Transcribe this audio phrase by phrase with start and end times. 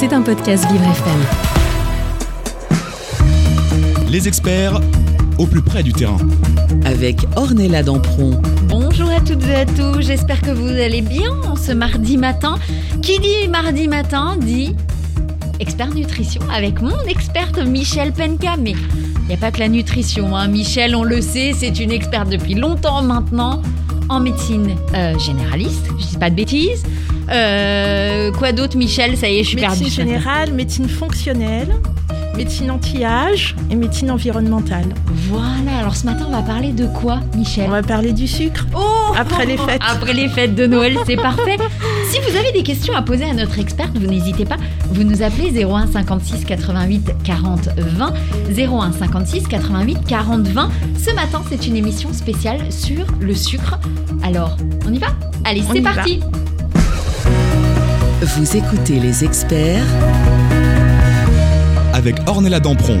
[0.00, 1.20] C'est un podcast Vivre FM.
[4.08, 4.80] Les experts
[5.36, 6.16] au plus près du terrain.
[6.86, 8.40] avec Ornella Dampron.
[8.62, 12.54] Bonjour à toutes et à tous, j'espère que vous allez bien ce mardi matin.
[13.02, 14.74] Qui dit mardi matin dit
[15.58, 18.56] expert nutrition avec mon experte Michel Penka.
[18.56, 20.48] Mais il n'y a pas que la nutrition, hein.
[20.48, 23.60] Michel, on le sait, c'est une experte depuis longtemps maintenant
[24.08, 26.84] en médecine euh, généraliste, je dis pas de bêtises.
[27.30, 29.16] Euh, quoi d'autre Michel?
[29.16, 29.94] Ça y est, je suis médecine perdue.
[29.94, 31.68] générale, médecine fonctionnelle,
[32.36, 34.86] médecine anti-âge et médecine environnementale.
[35.28, 37.64] Voilà, alors ce matin on va parler de quoi Michel?
[37.68, 38.66] On va parler du sucre.
[38.76, 39.80] Oh Après les fêtes.
[39.88, 41.56] Après les fêtes de Noël, c'est parfait.
[42.10, 44.56] Si vous avez des questions à poser à notre experte, vous n'hésitez pas,
[44.90, 48.14] vous nous appelez 01 56 88 40 20.
[48.56, 50.70] 01 56 88 40 20.
[50.98, 53.78] Ce matin, c'est une émission spéciale sur le sucre.
[54.24, 54.56] Alors,
[54.88, 55.08] on y va?
[55.44, 55.92] Allez, c'est va.
[58.22, 59.84] Vous écoutez les experts
[61.94, 62.98] Avec Ornella Dampron.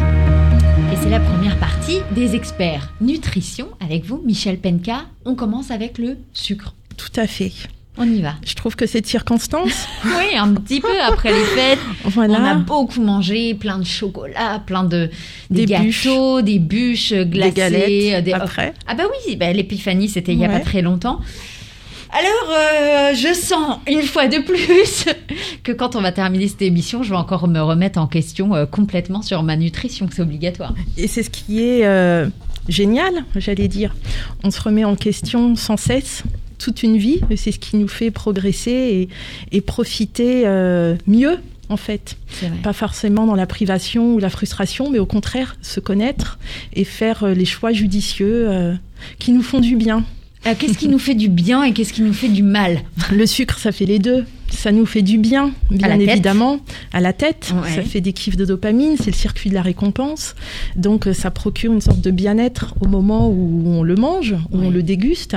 [0.92, 5.02] Et c'est la première partie des experts nutrition avec vous, Michel Penka.
[5.24, 6.74] On commence avec le sucre.
[6.96, 7.52] Tout à fait.
[7.98, 8.34] On y va.
[8.46, 11.78] Je trouve que cette circonstance, Oui, un petit peu après les fêtes.
[12.04, 15.10] voilà, On a beaucoup mangé, plein de chocolat, plein de
[15.50, 16.04] des, Des bûches.
[16.06, 18.74] gâteaux, des bûches glacées, des galettes euh, des- après.
[18.86, 20.58] Ah bah oui, bah, l'épiphanie c'était il y a Ouais.
[20.58, 21.20] pas très longtemps.
[22.12, 25.06] Alors, euh, je sens une fois de plus
[25.62, 28.66] que quand on va terminer cette émission, je vais encore me remettre en question euh,
[28.66, 30.74] complètement sur ma nutrition, que c'est obligatoire.
[30.96, 32.28] Et c'est ce qui est euh,
[32.68, 33.94] génial, j'allais dire.
[34.42, 36.24] On se remet en question sans cesse
[36.58, 39.08] toute une vie, et c'est ce qui nous fait progresser
[39.50, 40.44] et, et profiter
[41.06, 41.38] mieux,
[41.70, 42.16] en fait.
[42.62, 46.38] Pas forcément dans la privation ou la frustration, mais au contraire, se connaître
[46.74, 48.74] et faire les choix judicieux euh,
[49.18, 50.04] qui nous font du bien.
[50.46, 52.80] Euh, qu'est-ce qui nous fait du bien et qu'est-ce qui nous fait du mal?
[53.12, 54.24] Le sucre, ça fait les deux.
[54.52, 56.08] Ça nous fait du bien, bien tête.
[56.08, 56.58] évidemment,
[56.92, 57.52] à la tête.
[57.62, 57.72] Ouais.
[57.72, 60.34] Ça fait des kiffs de dopamine, c'est le circuit de la récompense.
[60.74, 64.58] Donc euh, ça procure une sorte de bien-être au moment où on le mange, où
[64.58, 64.66] Ouais.
[64.66, 65.36] on le déguste.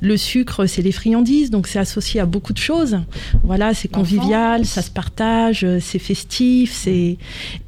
[0.00, 3.00] Le sucre, c'est les friandises, donc c'est associé à beaucoup de choses.
[3.42, 7.18] Voilà, c'est convivial, ça se partage, euh, c'est festif, c'est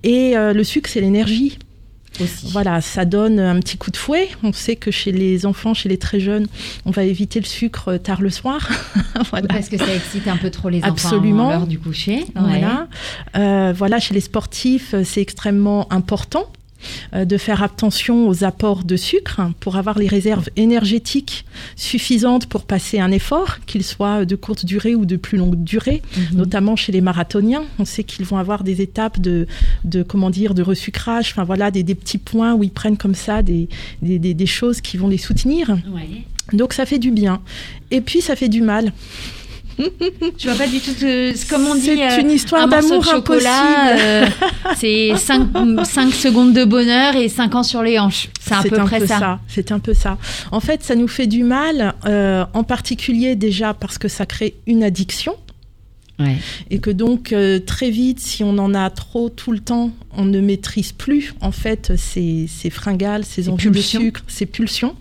[0.02, 1.58] et euh, le sucre, c'est l'énergie.
[2.20, 4.28] Aussi Voilà, ça donne un petit coup de fouet.
[4.42, 6.46] On sait que chez les enfants, chez les très jeunes,
[6.84, 8.68] on va éviter le sucre tard le soir.
[9.30, 9.48] voilà.
[9.48, 11.48] Parce que ça excite un peu trop les enfants Absolument.
[11.50, 12.18] à l'heure du coucher.
[12.18, 12.24] Ouais.
[12.34, 12.88] Voilà.
[13.36, 16.46] Euh, voilà, chez les sportifs, euh, c'est extrêmement important
[17.14, 21.44] de faire attention aux apports de sucre pour avoir les réserves énergétiques
[21.76, 26.02] suffisantes pour passer un effort, qu'il soit de courte durée ou de plus longue durée,
[26.16, 26.38] Mhm.
[26.38, 27.64] notamment chez les marathoniens.
[27.78, 29.46] On sait qu'ils vont avoir des étapes de,
[29.84, 33.14] de comment dire, de resucrage, enfin voilà, des, des petits points où ils prennent comme
[33.14, 33.68] ça des,
[34.02, 35.70] des, des- des choses qui vont les soutenir.
[35.94, 36.08] Ouais.
[36.52, 37.40] Donc ça fait du bien.
[37.90, 38.92] Et puis ça fait du mal.
[40.38, 41.82] Je vois pas du tout ce- comme on dit.
[41.82, 44.00] C'est euh, une histoire un d'amour de chocolat, impossible.
[44.04, 44.26] euh,
[44.76, 48.28] c'est 5, secondes de bonheur et 5 ans sur les hanches.
[48.40, 49.40] C'est à peu près ça.
[49.48, 50.18] C'est un peu ça.
[50.52, 54.54] En fait, ça nous fait du mal, euh, en particulier déjà parce que ça crée
[54.66, 55.34] une addiction
[56.18, 56.36] Ouais.
[56.70, 60.24] et que donc euh, très vite, si on en a trop tout le temps, on
[60.24, 64.96] ne maîtrise plus en fait ces, ces fringales, ces envies de sucre, ces pulsions.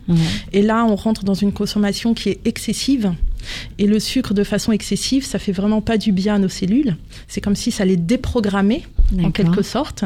[0.51, 3.13] Et là, on rentre dans une consommation qui est excessive.
[3.78, 6.95] Et le sucre, de façon excessive, ça fait vraiment pas du bien à nos cellules.
[7.28, 8.83] C'est comme si ça les déprogrammait
[9.23, 10.03] en quelque sorte.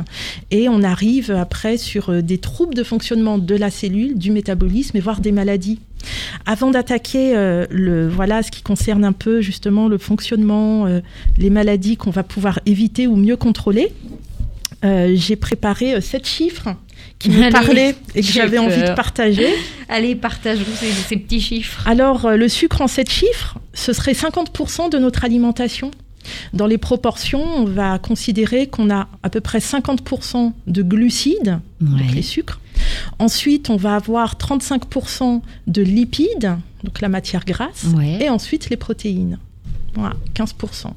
[0.51, 4.97] Et on arrive après sur euh, des troubles de fonctionnement de la cellule, du métabolisme
[4.97, 5.79] et voire des maladies.
[6.45, 11.01] Avant d'attaquer euh, le voilà ce qui concerne un peu justement le fonctionnement, euh,
[11.37, 13.91] les maladies qu'on va pouvoir éviter ou mieux contrôler,
[14.85, 16.69] euh, j'ai préparé sept chiffres
[17.19, 19.47] qui me Allez, parlaient et que j'avais envie de partager.
[19.89, 21.85] Allez, partage-nous ces, ces petits chiffres.
[21.85, 25.91] Alors, euh, le sucre en 7 chiffres, ce serait 50% de notre alimentation.
[26.53, 32.11] Dans les proportions, on va considérer qu'on a à peu près 50% de glucides, donc
[32.13, 32.59] les sucres.
[33.19, 37.85] Ensuite, on va avoir 35% de lipides, donc la matière grasse.
[37.95, 38.19] Ouais.
[38.21, 39.39] Et ensuite, les protéines.
[39.95, 40.87] Voilà, 15%.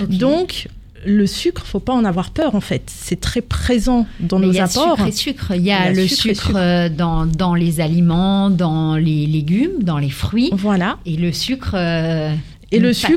[0.00, 0.08] Ok.
[0.08, 0.68] Donc,
[1.06, 2.82] le sucre, faut pas en avoir peur en fait.
[2.86, 4.98] C'est très présent dans Mais nos il y a apports.
[5.12, 5.52] sucre.
[5.54, 10.10] Il y a, le sucre euh, dans, dans les aliments, dans les légumes, dans les
[10.10, 10.50] fruits.
[10.52, 10.98] Voilà.
[11.06, 11.72] Et le sucre.
[11.74, 12.34] euh,
[12.72, 13.16] Et le sucre,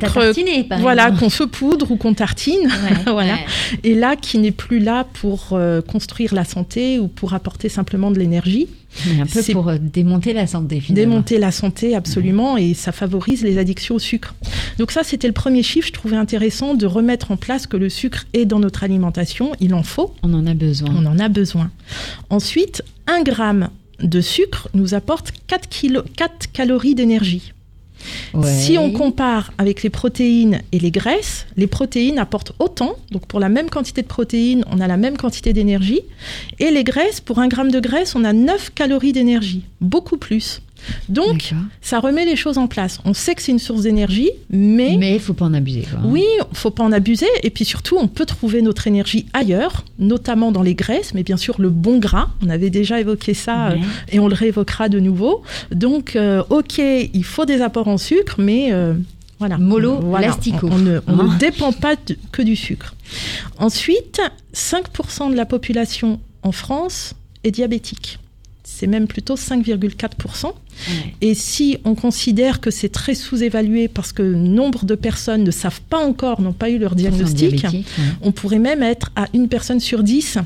[0.70, 2.62] par voilà, qu'on se poudre ou qu'on tartine.
[2.68, 3.34] Ouais, Voilà.
[3.34, 3.46] ouais.
[3.84, 8.10] Et là, qui n'est plus là pour euh, construire la santé ou pour apporter simplement
[8.12, 8.68] de l'énergie,
[9.20, 11.12] un peu pour euh, démonter la santé, finalement.
[11.12, 14.36] démonter la santé absolument, et ça favorise les addictions au sucre.
[14.78, 15.88] Donc ça, c'était le premier chiffre.
[15.88, 19.54] Je trouvais intéressant de remettre en place que le sucre est dans notre alimentation.
[19.60, 20.90] Il en faut, On en a besoin.
[20.96, 21.72] on en a besoin.
[22.30, 23.70] Ensuite, un gramme
[24.02, 27.54] de sucre nous apporte 4, kilo- 4 calories d'énergie.
[28.34, 28.52] Ouais.
[28.52, 32.96] Si on compare avec les protéines et les graisses, les protéines apportent autant.
[33.12, 36.02] Donc pour la même quantité de protéines, on a la même quantité d'énergie.
[36.60, 40.62] Et les graisses, pour un gramme de graisse, on a 9 calories d'énergie, beaucoup plus.
[41.10, 43.00] Donc ça remet les choses en place.
[43.06, 45.82] On sait que c'est une source d'énergie, mais, Mais il faut pas en abuser.
[45.90, 46.00] Quoi.
[46.06, 47.28] oui, faut pas en abuser.
[47.44, 51.38] Et puis surtout, on peut trouver notre énergie ailleurs, notamment dans les graisses, mais bien
[51.38, 52.30] sûr le bon gras.
[52.46, 53.76] On avait déjà évoqué ça euh,
[54.12, 55.44] et on le réévoquera de nouveau.
[55.72, 58.94] Donc, euh, ok, il faut des apports en sucre, mais euh,
[59.40, 59.58] voilà.
[59.58, 60.68] Mollo, Voilà, l'astico.
[60.70, 62.96] On, on ne, on ne dépend pas de- que du sucre.
[63.58, 64.22] Ensuite,
[64.54, 67.14] 5% de la population en France
[67.44, 68.20] est diabétique.
[68.64, 70.54] C'est même plutôt 5,4%.
[70.90, 71.14] Ouais.
[71.22, 75.82] Et si on considère que c'est très sous-évalué parce que nombre de personnes ne savent
[75.90, 77.84] pas encore, n'ont pas eu leur diagnostic, ouais.
[78.22, 80.38] on pourrait même être à une personne sur dix.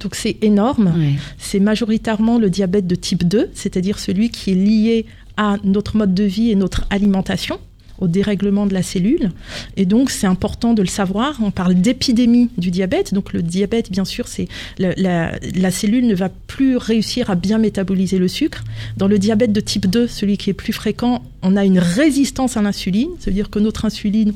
[0.00, 0.94] Donc c'est énorme.
[0.96, 1.14] Ouais.
[1.38, 5.06] C'est majoritairement le diabète de type 2, c'est-à-dire celui qui est lié
[5.36, 7.58] à notre mode de vie et notre alimentation
[7.98, 9.30] au dérèglement de la cellule.
[9.76, 11.36] Et donc, c'est important de le savoir.
[11.42, 13.14] On parle d'épidémie du diabète.
[13.14, 14.48] Donc, le diabète, bien sûr, c'est
[14.78, 18.64] la, la- la cellule ne va plus réussir à bien métaboliser le sucre.
[18.96, 22.56] Dans le diabète de type 2, celui qui est plus fréquent, on a une résistance
[22.56, 23.08] à l'insuline.
[23.20, 24.34] Ça veut dire que notre insuline,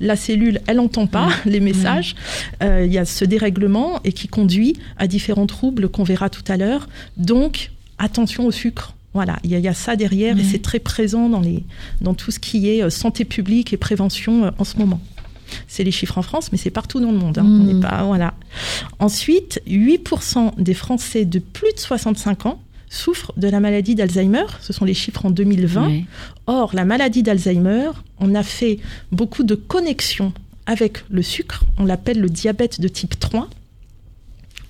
[0.00, 2.14] la cellule, elle n'entend pas les messages.
[2.62, 6.44] Euh, Il y a ce dérèglement et qui conduit à différents troubles qu'on verra tout
[6.48, 6.88] à l'heure.
[7.16, 8.94] Donc, attention au sucre.
[9.14, 10.46] Voilà, il y, a- il y a ça derrière et Ouais.
[10.50, 11.64] c'est très présent dans, les,
[12.00, 15.00] dans tout ce qui est euh, santé publique et prévention euh, en ce moment.
[15.66, 17.38] C'est les chiffres en France, mais c'est partout dans le monde.
[17.38, 17.42] hein.
[17.42, 17.60] Mm.
[17.60, 18.34] On n'est pas, voilà.
[18.98, 22.60] Ensuite, 8% des Français de plus de 65 ans
[22.90, 24.44] souffrent de la maladie d'Alzheimer.
[24.60, 25.86] Ce sont les chiffres en 2020.
[25.88, 26.04] Ouais.
[26.46, 28.78] Or, la maladie d'Alzheimer, on a fait
[29.12, 30.32] beaucoup de connexions
[30.66, 31.64] avec le sucre.
[31.78, 33.48] On l'appelle le diabète de type 3.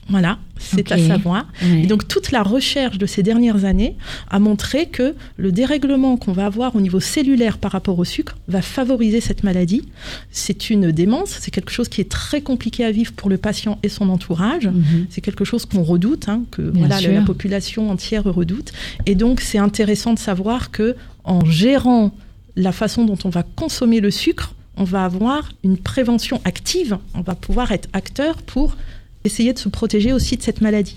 [0.09, 1.47] Voilà, c'est à savoir.
[1.63, 1.83] Ouais.
[1.83, 3.97] Et donc toute la recherche de ces dernières années
[4.31, 8.37] a montré que le dérèglement qu'on va avoir au niveau cellulaire par rapport au sucre
[8.49, 9.83] va favoriser cette maladie.
[10.31, 13.79] C'est une démence, c'est quelque chose qui est très compliqué à vivre pour le patient
[13.83, 14.67] et son entourage.
[14.67, 15.07] Mhm.
[15.11, 18.73] C'est quelque chose qu'on redoute, hein, que Bien voilà, la, la population entière redoute.
[19.05, 22.13] Et donc, c'est intéressant de savoir que en gérant
[22.57, 26.99] la façon dont on va consommer le sucre, on va avoir une prévention active.
[27.15, 28.77] On va pouvoir être acteur pour
[29.25, 30.97] essayer de se protéger aussi de cette maladie.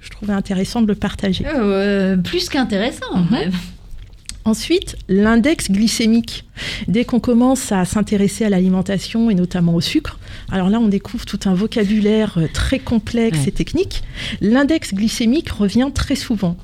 [0.00, 1.44] Je trouvais intéressant de le partager.
[1.46, 3.16] Euh, plus qu'intéressant.
[3.16, 3.30] Mhm.
[3.30, 3.52] même.
[4.44, 6.44] Ensuite, l'index glycémique.
[6.86, 10.18] Dès qu'on commence à s'intéresser à l'alimentation et notamment au sucre,
[10.50, 13.48] alors là, on découvre tout un vocabulaire euh, très complexe Ouais.
[13.48, 14.02] et technique.
[14.40, 16.56] L'index glycémique revient très souvent.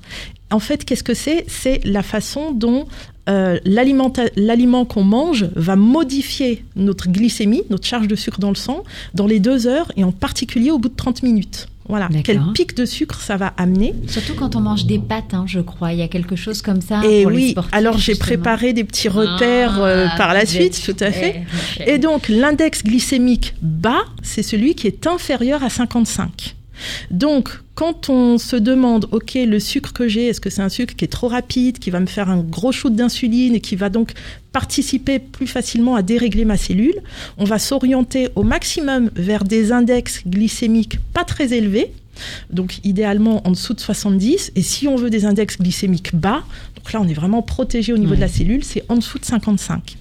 [0.50, 1.44] En fait, qu'est-ce que c'est?
[1.46, 2.86] C'est la façon dont
[3.28, 8.84] euh, l'aliment qu'on mange va modifier notre glycémie, notre charge de sucre dans le sang,
[9.14, 11.68] dans les deux heures et en particulier au bout de 30 minutes.
[11.86, 13.94] Voilà, quel pic de sucre ça va amener.
[14.06, 15.92] Surtout quand on mange des pâtes, hein, je crois.
[15.92, 17.02] Il y a quelque chose comme ça.
[17.04, 20.46] Et pour les oui, sportifs, alors j'ai préparé des petits repères euh, Ah, par la
[20.46, 21.42] suite, tout à fait.
[21.86, 26.56] Et donc, l'index glycémique bas, c'est celui qui est inférieur à 55.
[27.10, 30.94] Donc, quand on se demande, OK, le sucre que j'ai, est-ce que c'est un sucre
[30.94, 33.88] qui est trop rapide, qui va me faire un gros shoot d'insuline et qui va
[33.88, 34.12] donc
[34.52, 37.00] participer plus facilement à dérégler ma cellule,
[37.38, 41.92] on va s'orienter au maximum vers des index glycémiques pas très élevés,
[42.50, 44.52] donc idéalement en dessous de 70.
[44.54, 46.44] Et si on veut des index glycémiques bas,
[46.76, 49.24] donc là on est vraiment protégé au niveau de la cellule, c'est en dessous de
[49.24, 49.96] 55.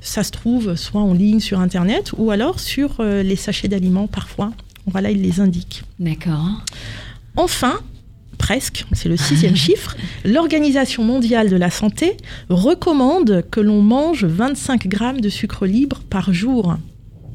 [0.00, 4.06] Ça se trouve soit en ligne sur Internet ou alors sur euh, les sachets d'aliments
[4.06, 4.52] parfois.
[4.88, 5.82] Voilà, ils les indiquent.
[5.98, 6.62] D'accord.
[7.36, 7.80] Enfin,
[8.38, 12.16] presque, c'est le sixième chiffre, l'Organisation mondiale de la santé
[12.48, 16.76] recommande que l'on mange 25 grammes de sucre libre par jour.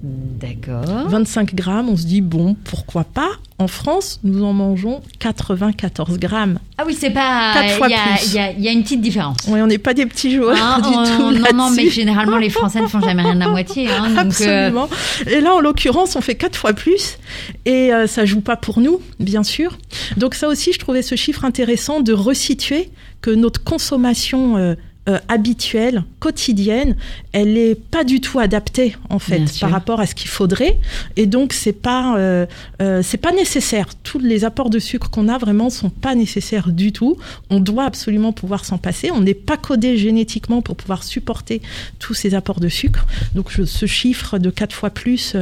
[0.04, 1.08] D'accord.
[1.08, 3.30] 25 grammes, on se dit, bon, pourquoi pas?
[3.58, 6.60] En France, nous en mangeons 94 grammes.
[6.78, 7.54] Ah oui, c'est pas.
[7.54, 8.28] Quatre fois il y a- plus.
[8.28, 9.38] Il y, a- il y a une petite différence.
[9.48, 12.36] Oui, on n'est pas des petits joueurs Hein, du on- tout non, non, mais généralement,
[12.38, 13.88] les Français ne font jamais rien à moitié.
[13.90, 14.90] Hein, donc, euh, Absolument.
[15.28, 17.18] Et là, en l'occurrence, on fait quatre fois plus.
[17.66, 19.78] Et euh, ça joue pas pour nous, bien sûr.
[20.18, 22.90] Donc ça aussi, je trouvais ce chiffre intéressant de resituer
[23.22, 24.76] que notre consommation euh,
[25.10, 26.96] euh, habituelle, quotidienne,
[27.34, 29.60] elle est pas du tout adaptée en fait Bien sûr.
[29.68, 30.80] par rapport à ce qu'il faudrait.
[31.18, 32.46] Et donc c'est pas euh,
[32.82, 33.88] euh, c'est pas nécessaire.
[34.04, 37.18] Tous les apports de sucre qu'on a vraiment sont pas nécessaires du tout.
[37.50, 39.12] On doit absolument pouvoir s'en passer.
[39.12, 41.62] On n'est pas codé génétiquement pour pouvoir supporter
[42.00, 43.06] tous ces apports de sucre.
[43.36, 45.36] Donc je- ce chiffre de quatre fois plus,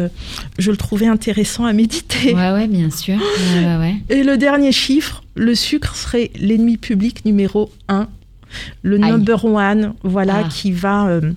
[0.57, 2.33] je le trouvais intéressant à méditer.
[2.33, 3.15] ouais, ouais, bien sûr.
[3.17, 3.95] Ouais, ouais, ouais.
[4.09, 8.07] Et le dernier chiffre, le sucre serait l'ennemi public numéro un,
[8.81, 9.11] le Aïe.
[9.11, 10.49] number one, voilà, Ah.
[10.49, 11.31] qui va euh,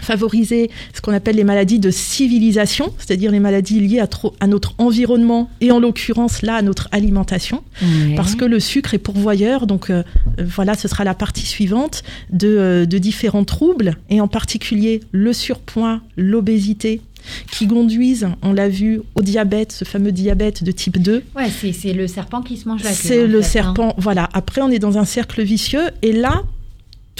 [0.00, 4.46] favoriser ce qu'on appelle les maladies de civilisation, c'est-à-dire les maladies liées à, trop, à,
[4.46, 8.14] notre environnement et en l'occurrence là à notre alimentation, Ouais.
[8.16, 10.02] parce que le sucre est pourvoyeur, donc euh,
[10.38, 15.32] voilà, ce sera la partie suivante de, euh, de différents troubles, et en particulier le
[15.34, 17.02] surpoids, l'obésité,
[17.50, 21.22] qui conduisent, on l'a vu, au diabète, ce fameux diabète de type 2.
[21.36, 22.96] Ouais, c'est, le serpent qui se mange la queue.
[22.96, 23.64] C'est le fait, hein.
[23.64, 24.28] serpent, voilà.
[24.32, 26.42] Après, on est dans un cercle vicieux, et là,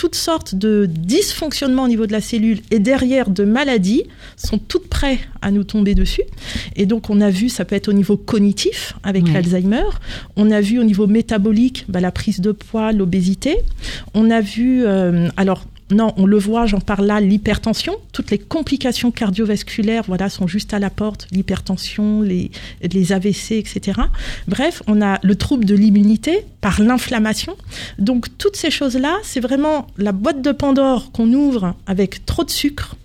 [0.01, 4.89] toutes sortes de dysfonctionnements au niveau de la cellule et derrière de maladies sont toutes
[4.89, 6.23] prêtes à nous tomber dessus.
[6.75, 9.85] Et donc, on a vu, ça peut être au niveau cognitif avec l'Alzheimer.
[10.37, 13.59] On a vu au niveau métabolique, bah, la prise de poids, l'obésité.
[14.15, 17.97] On a vu, euh, alors, non, on le voit, j'en parle là, l'hypertension.
[18.13, 21.27] Toutes les complications cardiovasculaires, voilà, sont juste à la porte.
[21.33, 22.51] L'hypertension, les,
[22.83, 24.01] les AVC, etc.
[24.47, 27.57] Bref, on a le trouble de l'immunité par l'inflammation.
[27.99, 32.51] Donc, toutes ces choses-là, c'est vraiment la boîte de Pandore qu'on ouvre avec trop de
[32.51, 32.97] sucre.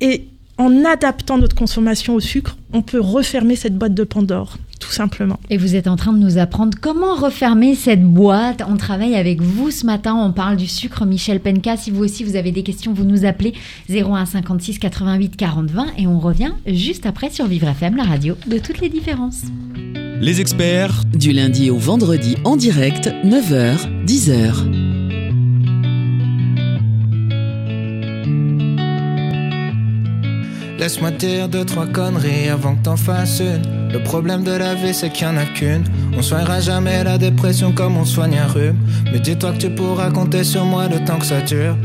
[0.00, 0.26] Et
[0.60, 5.40] en adaptant notre consommation au sucre, on peut refermer cette boîte de Pandore, tout simplement.
[5.48, 8.62] Et vous êtes en train de nous apprendre comment refermer cette boîte.
[8.68, 10.14] On travaille avec vous ce matin.
[10.14, 11.06] On parle du sucre.
[11.06, 13.54] Michel Penka, si vous aussi vous avez des questions, vous nous appelez
[13.88, 18.36] 01 56 88 40 20 et on revient juste après sur Vivre FM, la radio
[18.46, 19.44] de toutes les différences.
[20.20, 24.99] Les experts Du lundi au vendredi en direct, 9h, 10h.
[30.80, 33.92] Laisse-moi dire deux, trois conneries avant que t'en fasses une.
[33.92, 35.84] Le problème de la vie, c'est qu'il y en a qu'une.
[36.16, 38.78] On soignera jamais la dépression comme on soigne un rhume.
[39.12, 41.76] Mais dis-toi que tu pourras compter sur moi le temps que ça dure.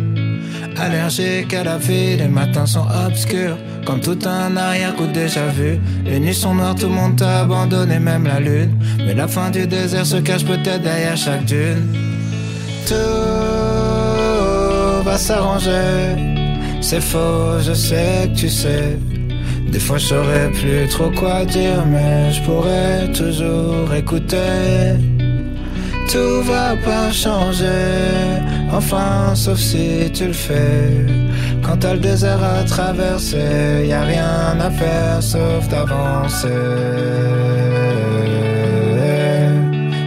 [0.78, 3.58] Allergique à la vie, les matins sont obscurs.
[3.86, 5.78] Comme tout un arrière-coup déjà vu.
[6.06, 8.80] Les nuits sont noires, tout le monde t'a abandonné, même la lune.
[9.06, 11.84] Mais la fin du désert se cache peut-être derrière chaque dune.
[12.88, 12.94] Tout
[15.04, 16.45] va s'arranger.
[16.88, 19.00] C'est faux, je sais que tu sais.
[19.72, 24.94] Des fois je saurais plus trop quoi dire, mais je pourrais toujours écouter.
[26.12, 27.90] Tout va pas changer,
[28.72, 31.08] enfin sauf si tu le fais.
[31.64, 36.62] Quand t'as le désert à traverser, y a rien à faire sauf d'avancer.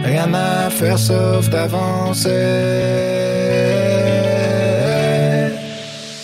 [0.05, 3.18] Rien à faire sauf d'avancer.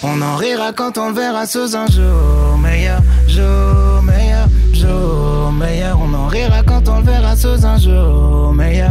[0.08, 6.00] On en rira quand on le verra sous un jour meilleur, jour meilleur, jour meilleur.
[6.00, 8.85] On en rira quand on le verra sous un jour meilleur,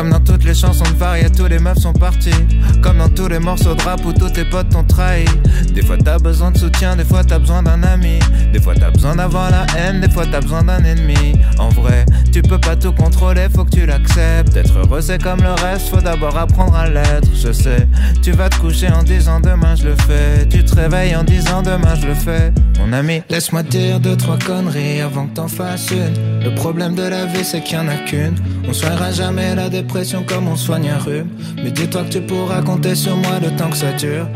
[0.00, 2.32] Comme dans toutes les chansons de Faria, tous les meufs sont partis.
[2.80, 5.26] Comme dans tous les morceaux de rap où tous tes potes t'ont trahi.
[5.74, 8.18] Des fois t'as besoin de soutien, des fois t'as besoin d'un ami.
[8.50, 11.38] Des fois t'as besoin d'avoir la haine, des fois t'as besoin d'un ennemi.
[11.58, 14.56] En vrai, tu peux pas tout contrôler, faut que tu l'acceptes.
[14.56, 17.28] Être heureux c'est comme le reste, faut d'abord apprendre à l'être.
[17.34, 17.86] Je sais,
[18.22, 20.48] tu vas te coucher en disant demain je le fais.
[20.48, 22.54] Tu te réveilles en disant demain je le fais.
[22.80, 26.42] Mon ami, laisse-moi dire deux, trois conneries avant que t'en fasses une.
[26.42, 28.34] Le problème de la vie c'est qu'il y en a qu'une.
[28.68, 31.28] On soignera jamais la dépression comme on soigne un rhume.
[31.62, 34.26] Mais dis-toi que tu pourras compter sur moi le temps que ça dure.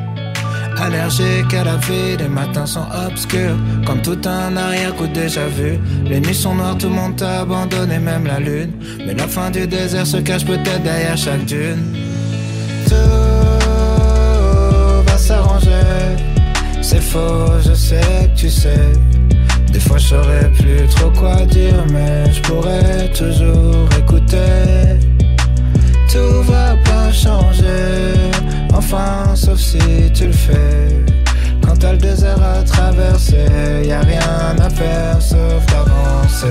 [0.76, 3.56] Allergique à la vie, les matins sont obscurs.
[3.86, 5.78] Comme tout un arrière-coup déjà vu.
[6.04, 8.72] Les nuits sont noires, tout le monde t'a abandonné, même la lune.
[9.06, 11.96] Mais la fin du désert se cache peut-être derrière chaque dune.
[12.88, 12.94] Tout
[15.06, 16.33] va s'arranger.
[16.86, 18.92] C'est faux, je sais que tu sais.
[19.72, 25.00] Des fois je saurais plus trop quoi dire, mais je pourrais toujours écouter.
[26.12, 28.12] Tout va pas changer,
[28.74, 29.78] enfin sauf si
[30.12, 31.02] tu le fais.
[31.62, 33.46] Quand t'as le désert à traverser,
[33.86, 36.46] y a rien à faire sauf d'avancer.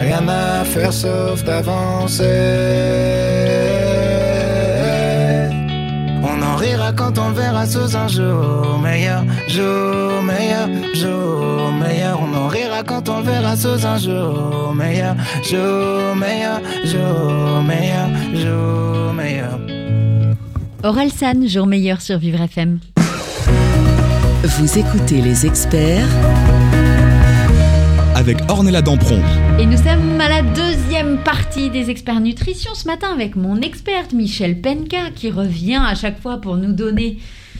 [0.00, 3.33] Rien à faire sauf d'avancer.
[7.14, 12.20] Quand on le verra sous un jour meilleur, jour meilleur, jour meilleur.
[12.20, 18.08] On en rira quand on le verra sous un jour meilleur, jour meilleur, jour meilleur,
[18.34, 19.58] jour meilleur.
[20.82, 22.78] Aurel San, jour meilleur sur Vivre FM.
[24.42, 26.08] Vous écoutez les experts
[28.14, 29.20] avec Ornella Dampron.
[29.56, 34.12] Et nous sommes à la deuxième partie des experts nutrition ce matin avec mon experte
[34.12, 37.18] Michel Penka qui revient à chaque fois pour nous donner,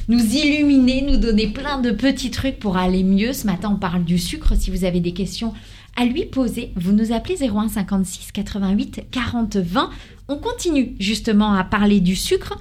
[0.08, 3.32] nous illuminer, nous donner plein de petits trucs pour aller mieux.
[3.32, 4.54] Ce matin, on parle du sucre.
[4.56, 5.54] Si vous avez des questions
[5.96, 9.90] à lui poser, vous nous appelez 01 56 88 40 20.
[10.28, 12.58] On continue justement à parler du sucre.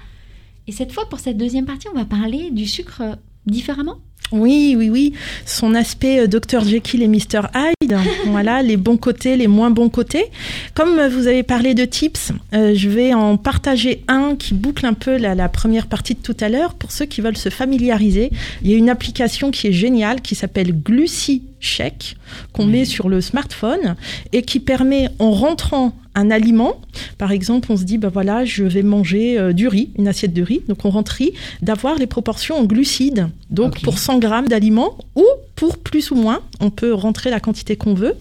[0.68, 3.98] Et cette fois, pour cette deuxième partie, on va parler du sucre différemment.
[4.34, 5.14] Oui, oui, oui.
[5.46, 7.96] Son aspect euh, Dr Jekyll et Mr Hyde.
[8.26, 10.26] voilà, les bons côtés, les moins bons côtés.
[10.74, 14.88] Comme euh, vous avez parlé de tips, euh, je vais en partager un qui boucle
[14.88, 17.50] un peu la, la première partie de tout à l'heure pour ceux qui veulent se
[17.50, 18.32] familiariser.
[18.64, 22.18] Il y a une application qui est géniale qui s'appelle GluciCheck
[22.54, 23.96] qu'on met sur le smartphone
[24.32, 26.82] et qui permet en rentrant un aliment.
[27.18, 30.34] Par exemple, on se dit, bah voilà, je vais manger euh, du riz, une assiette
[30.34, 30.62] de riz.
[30.68, 33.30] Donc on rentre riz, d'avoir les proportions en glucides.
[33.50, 35.26] Donc pour 100 grammes d'aliments ou
[35.64, 38.16] pour plus ou moins, on peut rentrer la quantité qu'on veut.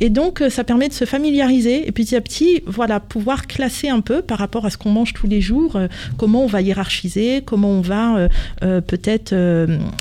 [0.00, 3.90] Et donc euh, ça permet de se familiariser et petit à petit, voilà, pouvoir classer
[3.90, 6.62] un peu par rapport à ce qu'on mange tous les jours, euh, comment on va
[6.62, 8.28] hiérarchiser, comment on va euh,
[8.62, 9.34] euh, peut-être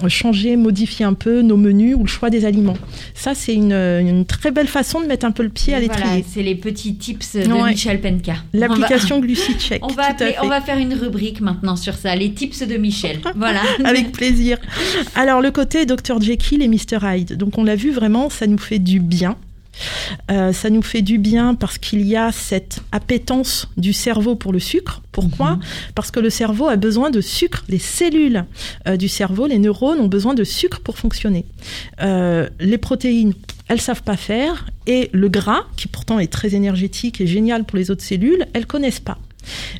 [0.07, 2.77] changer, modifier un peu nos menus ou le choix des aliments.
[3.13, 5.93] Ça, c'est une, une très belle façon de mettre un peu le pied à Voilà,
[5.95, 6.25] l'étrier.
[6.33, 7.71] c'est les petits tips de Ouais.
[7.71, 8.35] Michel Penka.
[8.53, 9.83] L'application GluciCheck.
[9.83, 13.19] On va, appeler- on va faire une rubrique maintenant sur ça, les tips de Michel.
[13.35, 13.59] Voilà.
[13.83, 14.57] Avec plaisir.
[15.15, 16.21] Alors, le côté Dr.
[16.21, 16.84] Jekyll et Mr.
[16.93, 17.37] Hyde.
[17.37, 19.37] Donc, on l'a vu vraiment, ça nous fait du bien.
[20.31, 24.53] Euh, ça nous fait du bien parce qu'il y a cette appétence du cerveau pour
[24.53, 25.01] le sucre.
[25.11, 25.59] Pourquoi
[25.95, 27.63] Parce que le cerveau a besoin de sucre.
[27.67, 28.45] Les cellules
[28.87, 31.45] euh, du cerveau, les neurones, ont besoin de sucre pour fonctionner.
[32.01, 33.33] Euh, les protéines,
[33.67, 34.65] elles savent pas faire.
[34.87, 38.67] Et le gras, qui pourtant est très énergétique et génial pour les autres cellules, elles
[38.67, 39.17] connaissent pas.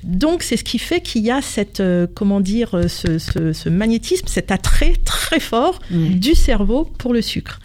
[0.04, 3.54] Donc c'est ce qui fait qu'il y a cette euh, comment dire euh, ce, ce-
[3.54, 7.60] ce magnétisme, cet attrait très fort du cerveau pour le sucre.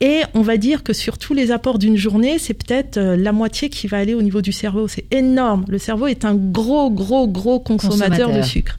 [0.00, 3.32] Et on va dire que sur tous les apports d'une journée, c'est peut-être euh, la
[3.32, 4.88] moitié qui va aller au niveau du cerveau.
[4.88, 5.64] C'est énorme.
[5.68, 8.36] Le cerveau est un gros gros gros consommateur, Consommateur.
[8.36, 8.76] de sucre.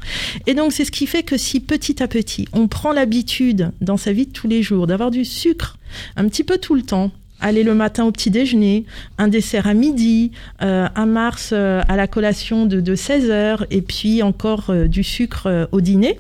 [0.47, 3.97] Et donc c'est ce qui fait que si petit à petit on prend l'habitude dans
[3.97, 5.77] sa vie de tous les jours d'avoir du sucre
[6.15, 7.11] un petit peu tout le temps.
[7.43, 8.85] Aller le matin au petit déjeuner,
[9.17, 10.31] un dessert à midi,
[10.61, 14.87] euh, un Mars euh, à la collation de, de 16 heures et puis encore euh,
[14.87, 16.17] du sucre au dîner.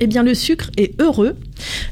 [0.00, 1.36] Eh bien, le sucre est heureux.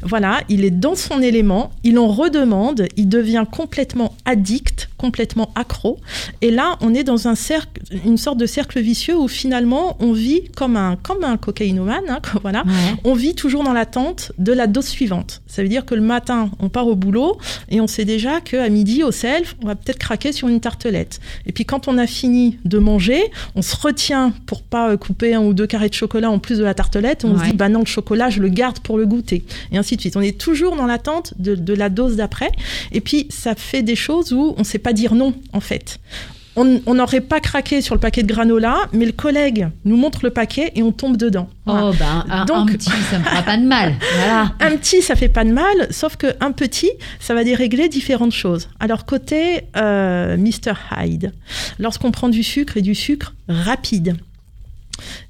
[0.03, 5.99] Voilà, il est dans son élément, il en redemande, il devient complètement addict, complètement accro.
[6.41, 10.13] Et là, on est dans un cercle, une sorte de cercle vicieux où finalement, on
[10.13, 12.65] vit comme un, comme un cocaïnomane, hein, voilà.
[12.65, 12.73] Ouais.
[13.05, 15.43] On vit toujours dans l'attente de la dose suivante.
[15.47, 17.39] Ça veut dire que le matin, on part au boulot
[17.71, 21.21] et on sait déjà qu'à midi, au self, on va peut-être craquer sur une tartelette.
[21.47, 25.35] Et puis quand on a fini de manger, on se retient pour pas euh, couper
[25.35, 27.25] un ou deux carrés de chocolat en plus de la tartelette.
[27.25, 29.45] Et on se dit, bah non, le chocolat, je le garde pour le goûter.
[29.71, 30.17] Et ainsi de suite.
[30.17, 32.51] On est toujours dans l'attente de, de la dose d'après.
[32.93, 35.99] Et puis, ça fait des choses où on sait pas dire non, en fait.
[36.55, 40.19] On on n'aurait pas craqué sur le paquet de granola, mais le collègue nous montre
[40.23, 41.49] le paquet et on tombe dedans.
[41.65, 41.87] Voilà.
[41.87, 43.95] Oh, ben, un, Donc- un petit, ça me fera pas de mal.
[44.19, 44.53] Voilà.
[44.61, 48.33] Un petit, ça fait pas de mal, sauf que un petit, ça va dérégler différentes
[48.33, 48.69] choses.
[48.81, 51.33] Alors côté euh, Mr Hyde,
[51.79, 54.17] lorsqu'on prend du sucre et du sucre rapide,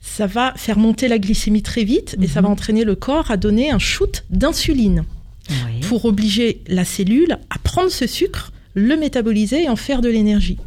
[0.00, 3.36] ça va faire monter la glycémie très vite et ça va entraîner le corps à
[3.36, 5.04] donner un shoot d'insuline
[5.50, 5.80] Oui.
[5.88, 10.58] pour obliger la cellule à prendre ce sucre, le métaboliser et en faire de l'énergie.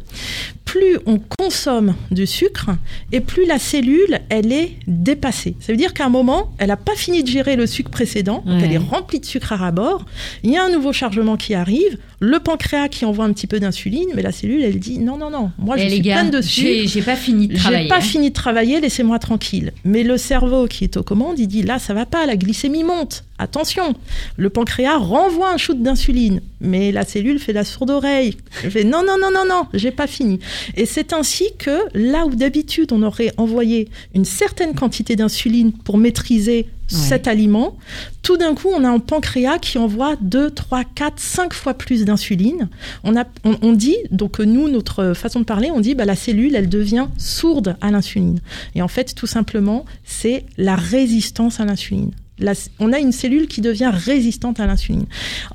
[0.64, 2.70] Plus on consomme de sucre
[3.12, 5.54] et plus la cellule, elle est dépassée.
[5.60, 8.42] Ça veut dire qu'à un moment, elle n'a pas fini de gérer le sucre précédent,
[8.44, 10.04] donc elle est remplie de sucre à rabord.
[10.42, 13.60] Il y a un nouveau chargement qui arrive, le pancréas qui envoie un petit peu
[13.60, 16.14] d'insuline, mais la cellule, elle dit non, non, non, moi je Eh, les suis gars,
[16.20, 16.66] pleine de sucre.
[16.66, 17.88] j'ai j'ai pas fini de J'ai travailler.
[17.88, 18.00] pas hein.
[18.00, 19.72] fini de travailler, laissez-moi tranquille.
[19.84, 22.82] Mais le cerveau qui est aux commandes, il dit là, ça va pas, la glycémie
[22.84, 23.22] monte.
[23.38, 23.94] Attention,
[24.38, 28.34] le pancréas renvoie un shoot d'insuline, mais la cellule fait la sourde oreille.
[28.64, 30.38] Elle fait non, non, non, non, non, j'ai pas fini.
[30.76, 35.98] Et c'est ainsi que là où d'habitude on aurait envoyé une certaine quantité d'insuline pour
[35.98, 37.76] maîtriser cet aliment,
[38.22, 42.04] tout d'un coup on a un pancréas qui envoie 2, 3, 4, 5 fois plus
[42.04, 42.68] d'insuline.
[43.02, 46.16] On, a, on, on dit, donc nous, notre façon de parler, on dit bah, la
[46.16, 48.40] cellule, elle devient sourde à l'insuline.
[48.74, 52.12] Et en fait, tout simplement, c'est la résistance à l'insuline.
[52.38, 55.06] La- on a une cellule qui devient résistante à l'insuline.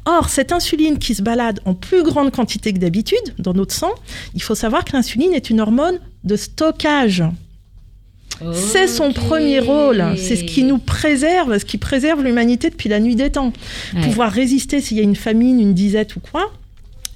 [0.05, 3.91] Or, cette insuline qui se balade en plus grande quantité que d'habitude dans notre sang,
[4.33, 7.23] il faut savoir que l'insuline est une hormone de stockage.
[8.53, 10.03] C'est son premier rôle.
[10.17, 13.53] C'est ce qui nous préserve, ce qui préserve l'humanité depuis la nuit des temps.
[13.93, 14.01] Ouais.
[14.01, 16.51] Pouvoir résister s'il y a une famine, une disette ou quoi,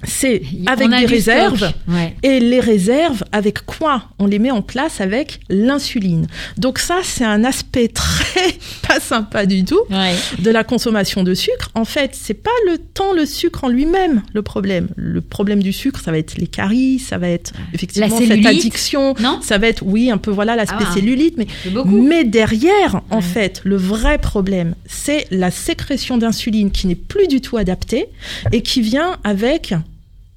[0.03, 1.71] c'est avec des réserves.
[1.87, 2.15] Ouais.
[2.23, 6.27] Et les réserves, avec quoi On les met en place avec l'insuline.
[6.57, 8.53] Donc ça, c'est un aspect très
[8.87, 10.13] pas sympa du tout Ouais.
[10.39, 11.69] de la consommation de sucre.
[11.73, 14.89] En fait, c'est pas le temps le sucre en lui-même le problème.
[14.95, 19.13] Le problème du sucre, ça va être les caries, ça va être effectivement cette addiction.
[19.19, 20.93] non Ça va être oui, un peu voilà l'aspect Ah.
[20.93, 21.47] cellulite, mais
[21.85, 23.21] mais derrière, en Ouais.
[23.21, 28.05] fait, le vrai problème, c'est la sécrétion d'insuline qui n'est plus du tout adaptée
[28.51, 29.73] et qui vient avec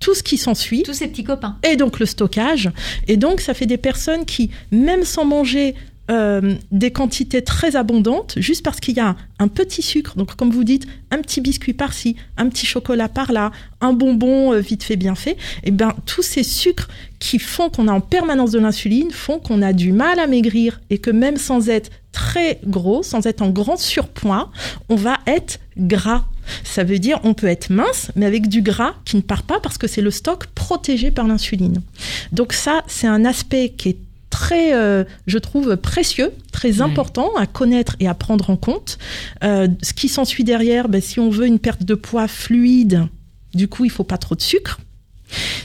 [0.00, 0.82] tout ce qui s'ensuit.
[0.82, 1.56] Tous ces petits copains.
[1.68, 2.70] Et donc le stockage.
[3.06, 5.74] Et donc ça fait des personnes qui, même sans manger
[6.11, 10.50] euh, des quantités très abondantes, juste parce qu'il y a un petit sucre, donc comme
[10.50, 14.96] vous dites, un petit biscuit par-ci, un petit chocolat par-là, un bonbon euh, vite fait
[14.96, 18.58] bien fait, et eh bien tous ces sucres qui font qu'on a en permanence de
[18.58, 23.04] l'insuline font qu'on a du mal à maigrir et que même sans être très gros,
[23.04, 24.50] sans être en grand surpoids,
[24.88, 26.24] on va être gras.
[26.64, 29.61] Ça veut dire on peut être mince, mais avec du gras qui ne part pas
[29.61, 31.81] parce que c'est le stock protégé par l'insuline.
[32.33, 33.98] Donc ça, c'est un aspect qui est
[34.31, 38.98] très, euh, je trouve, précieux, très important à connaître et à prendre en compte.
[39.44, 43.07] Euh, ce qui s'ensuit derrière, ben, si on veut une perte de poids fluide,
[43.54, 44.81] du coup, il faut pas trop de sucre.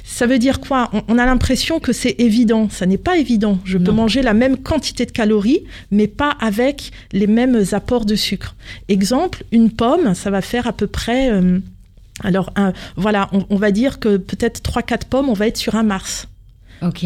[0.04, 0.92] Ça veut dire quoi?
[1.08, 2.70] On, a l'impression que c'est évident.
[2.70, 3.60] Ça n'est pas évident.
[3.66, 8.16] Je peux manger la même quantité de calories, mais pas avec les mêmes apports de
[8.16, 8.56] sucre.
[8.90, 11.32] Exemple, une pomme, ça va faire à peu près...
[11.32, 11.60] Euh,
[12.24, 12.54] alors,
[12.96, 16.28] voilà, on, on, va dire que peut-être 3-4 pommes, on va être sur un Mars.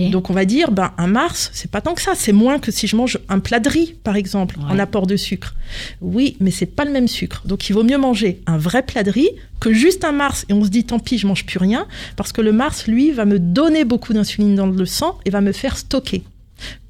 [0.10, 2.72] Donc on va dire, ben, un Mars, c'est pas tant que ça, c'est moins que
[2.72, 5.54] si je mange un plat de riz, par exemple, en apport de sucre.
[6.02, 7.44] Oui, mais c'est pas le même sucre.
[7.46, 10.54] Donc il vaut mieux manger un vrai plat de riz que juste un Mars et
[10.54, 13.26] on se dit tant pis, je mange plus rien, parce que le Mars, lui, va
[13.26, 16.24] me donner beaucoup d'insuline dans le sang et va me faire stocker.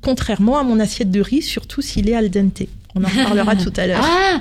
[0.01, 2.63] Contrairement à mon assiette de riz, surtout s'il est al dente.
[2.95, 4.01] On en reparlera tout à l'heure.
[4.03, 4.39] Ah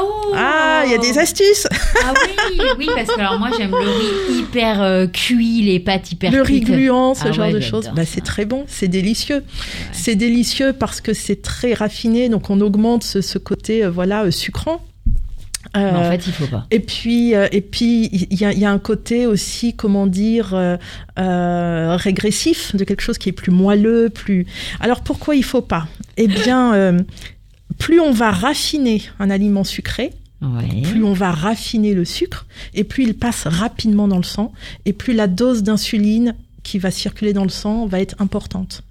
[0.00, 1.66] Oh ah, il y a des astuces.
[2.04, 2.12] ah
[2.50, 6.30] oui, oui, parce que alors moi j'aime le riz hyper euh, cuit, les pâtes hyper
[6.30, 7.90] Le riz gluant, ce ah genre de choses.
[7.94, 9.42] Bah, c'est très bon, c'est délicieux.
[9.92, 14.30] C'est délicieux parce que c'est très raffiné, donc on augmente ce, côté euh, voilà euh,
[14.30, 14.84] sucrant.
[15.74, 16.66] en fait, il faut pas.
[16.70, 20.54] Et puis, et puis, il y a, y a, un côté aussi, comment dire,
[21.16, 24.46] régressif de quelque chose qui est plus moelleux, plus.
[24.78, 25.88] Alors pourquoi il faut pas?
[26.16, 26.96] Eh bien,
[27.78, 30.12] plus on va raffiner un aliment sucré,
[30.84, 34.52] plus on va raffiner le sucre, et plus il passe rapidement dans le sang,
[34.86, 38.82] et plus la dose d'insuline qui va circuler dans le sang va être importante.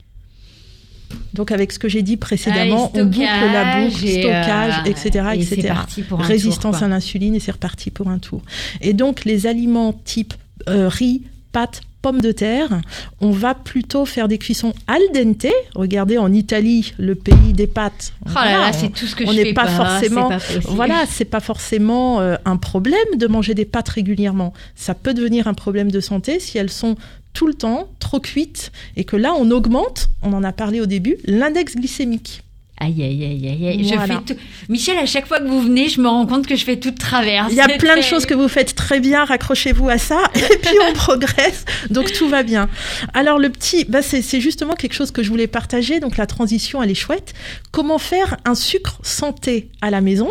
[1.33, 5.73] Donc avec ce que j'ai dit précédemment, on boucle la boucle, stockage, etc., euh, etc.
[6.11, 8.43] Résistance à l'insuline et c'est reparti pour un tour.
[8.81, 10.33] Et donc les aliments type
[10.67, 12.81] euh, riz, pâtes, pommes de terre.
[13.21, 15.47] On va plutôt faire des cuissons al dente.
[15.75, 18.13] Regardez en Italie, le pays des pâtes.
[18.25, 20.29] Oh là là, c'est tout ce que on n'est pas, forcément.
[20.67, 24.53] voilà, c'est pas forcément euh, un problème de manger des pâtes régulièrement.
[24.75, 26.95] Ça peut devenir un problème de santé si elles sont
[27.33, 30.09] tout le temps trop cuites et que là on augmente.
[30.21, 32.43] On en a parlé au début, l'index glycémique.
[32.81, 33.83] Aïe, aïe, aïe, aïe, aïe.
[33.83, 34.39] Je fais tout...
[34.69, 36.91] Michel, à chaque fois que vous venez, je me rends compte que je fais tout
[36.91, 37.47] de travers.
[37.49, 40.57] Il y a plein de choses que vous faites très bien, raccrochez-vous à ça, et
[40.61, 42.69] puis on progresse, donc tout va bien.
[43.13, 46.81] Alors le petit, bah c'est justement quelque chose que je voulais partager, donc la transition,
[46.81, 47.33] elle est chouette.
[47.71, 50.29] Comment faire un sucre santé à la maison?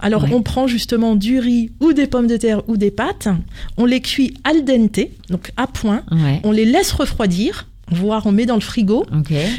[0.00, 3.28] Alors on prend justement du riz ou des pommes de terre ou des pâtes,
[3.76, 6.02] on les cuit al dente, donc à point,
[6.42, 9.04] on les laisse refroidir, voire on met dans le frigo.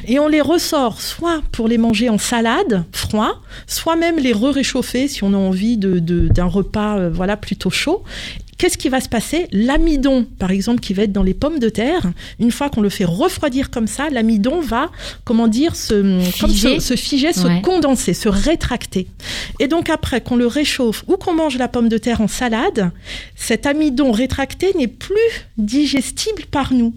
[0.07, 5.07] Et on les ressort soit pour les manger en salade froid, soit même les re-réchauffer
[5.07, 8.03] si on a envie de, d'un repas euh, voilà plutôt chaud.
[8.57, 9.47] Qu'est-ce qui va se passer?
[9.51, 12.87] L'amidon, par exemple, qui va être dans les pommes de terre, une fois qu'on le
[12.87, 14.91] fait refroidir comme ça, l'amidon va,
[15.25, 19.07] comment dire, se figer, se, figer, se condenser, se rétracter.
[19.59, 22.91] Et donc après qu'on le réchauffe ou qu'on mange la pomme de terre en salade,
[23.35, 25.15] cet amidon rétracté n'est plus
[25.57, 26.93] digestible par nous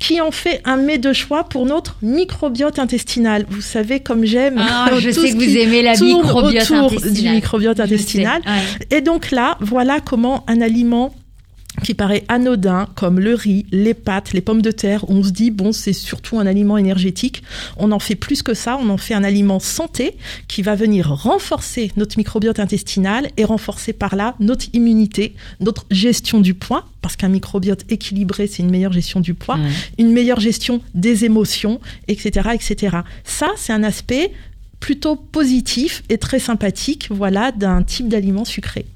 [0.00, 3.46] ce qui en fait un mets de choix pour notre microbiote intestinal.
[3.48, 4.58] Vous savez comme j'aime.
[4.58, 7.12] Ah, je sais que vous aimez la microbiote intestinal.
[7.12, 8.42] du microbiote intestinal.
[8.90, 11.14] Et donc là, voilà comment un aliment
[11.82, 15.50] qui paraît anodin, comme le riz, les pâtes, les pommes de terre, on se dit,
[15.50, 17.42] bon, c'est surtout un aliment énergétique.
[17.76, 20.16] On en fait plus que ça, on en fait un aliment santé
[20.48, 26.40] qui va venir renforcer notre microbiote intestinal et renforcer par là notre immunité, notre gestion
[26.40, 29.58] du poids, parce qu'un microbiote équilibré, c'est une meilleure gestion du poids,
[29.98, 32.98] une meilleure gestion des émotions, etc., etc.
[33.24, 34.32] Ça, c'est un aspect
[34.80, 38.86] plutôt positif et très sympathique, voilà, d'un type d'aliment sucré.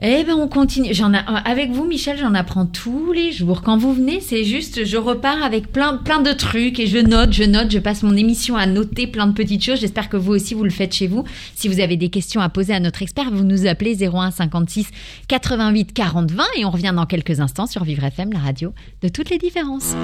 [0.00, 0.94] Eh ben on continue.
[0.94, 3.62] J'en avec vous, Michel, j'en apprends tous les jours.
[3.62, 7.32] Quand vous venez, c'est juste, je repars avec plein, plein de trucs et je note,
[7.32, 9.80] je note, je passe mon émission à noter plein de petites choses.
[9.80, 11.24] J'espère que vous aussi vous le faites chez vous.
[11.56, 14.86] Si vous avez des questions à poser à notre expert, vous nous appelez 01 56
[15.26, 19.08] 88 40 20 et on revient dans quelques instants sur Vivre FM, la radio de
[19.08, 19.96] toutes les différences.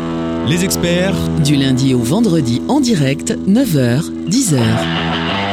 [0.49, 5.44] Les experts du lundi au vendredi en direct, 9h, 10h.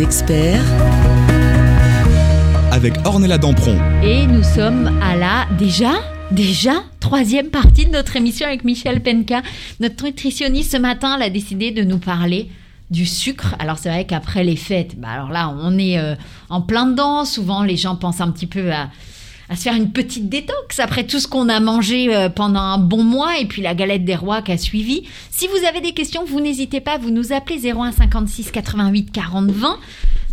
[0.00, 0.64] Experts
[2.72, 3.76] avec Ornella Dampron.
[4.02, 5.92] Et nous sommes à la déjà
[6.30, 9.42] Déjà, troisième partie de notre émission avec Michel Penka.
[9.78, 12.50] Notre nutritionniste ce matin, elle a décidé de nous parler
[12.90, 13.54] du sucre.
[13.58, 16.14] Alors c'est vrai qu'après les fêtes, bah alors là on est euh,
[16.48, 17.24] en plein dedans.
[17.24, 18.88] Souvent les gens pensent un petit peu à,
[19.48, 22.78] à se faire une petite détox après tout ce qu'on a mangé euh, pendant un
[22.78, 25.04] bon mois et puis la galette des rois qui a suivi.
[25.30, 29.50] Si vous avez des questions, vous n'hésitez pas, vous nous appelez 01 56 88 40
[29.50, 29.78] 20.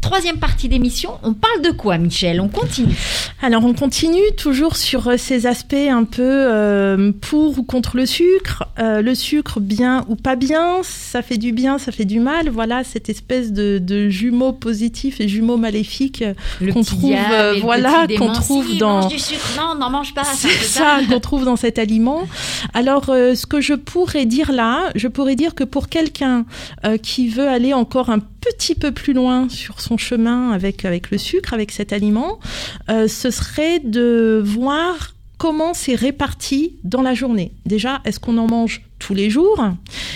[0.01, 2.41] Troisième partie d'émission, on parle de quoi, Michel?
[2.41, 2.95] On continue.
[3.43, 8.07] Alors, on continue toujours sur euh, ces aspects un peu euh, pour ou contre le
[8.07, 8.63] sucre.
[8.79, 12.49] Euh, le sucre, bien ou pas bien, ça fait du bien, ça fait du mal.
[12.49, 16.23] Voilà, cette espèce de, de jumeaux positifs et jumeaux maléfiques
[16.73, 17.15] qu'on trouve,
[17.61, 19.07] voilà, qu'on trouve dans.
[19.07, 20.23] du sucre, non, n'en mange pas.
[20.23, 22.23] C'est ça, qu'on trouve dans cet aliment.
[22.73, 26.45] Alors, ce que je pourrais dire là, je pourrais dire que pour quelqu'un
[27.03, 31.17] qui veut aller encore un petit peu plus loin sur son chemin avec, avec le
[31.17, 32.39] sucre, avec cet aliment,
[32.89, 37.51] euh, ce serait de voir comment c'est réparti dans la journée.
[37.65, 39.63] Déjà, est-ce qu'on en mange tous les jours?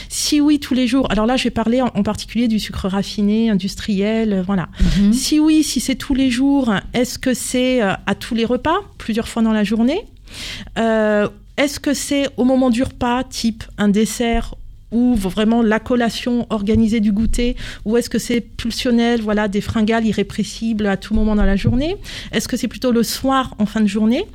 [0.10, 1.08] Si oui, tous les jours.
[1.12, 4.70] Alors là, je vais parler en, particulier du sucre raffiné, industriel, euh, voilà.
[5.00, 5.14] Mhm.
[5.14, 8.78] Si oui, si c'est tous les jours, est-ce que c'est euh, à tous les repas,
[8.98, 10.06] plusieurs fois dans la journée?
[11.58, 14.56] Est-ce que c'est au moment du repas, type un dessert
[14.96, 20.06] ou vraiment la collation organisée du goûter Ou est-ce que c'est pulsionnel, voilà, des fringales
[20.06, 21.98] irrépressibles à tout moment dans la journée?
[22.32, 24.26] Est-ce que c'est plutôt le soir en fin de journée?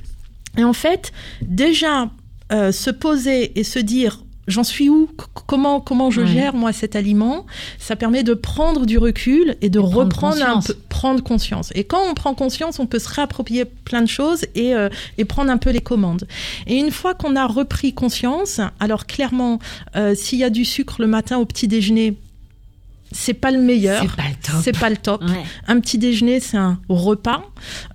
[0.59, 2.11] Et en fait, déjà,
[2.53, 5.09] euh, se poser et se dire j'en suis où?
[5.47, 7.47] Comment comment je gère moi cet aliment?
[7.79, 11.71] Ça permet de prendre du recul et de reprendre un peu, prendre conscience.
[11.75, 15.25] Et quand on prend conscience, on peut se réapproprier plein de choses et, euh, et
[15.25, 16.27] prendre un peu les commandes.
[16.67, 19.59] Et une fois qu'on a repris conscience, alors clairement,
[19.97, 22.17] euh, s'il y a du sucre le matin au petit déjeuner,
[23.13, 24.03] c'est pas le meilleur.
[24.03, 24.61] C'est pas le top.
[24.63, 25.25] C'est pas le top.
[25.67, 27.43] Un petit déjeuner, c'est un repas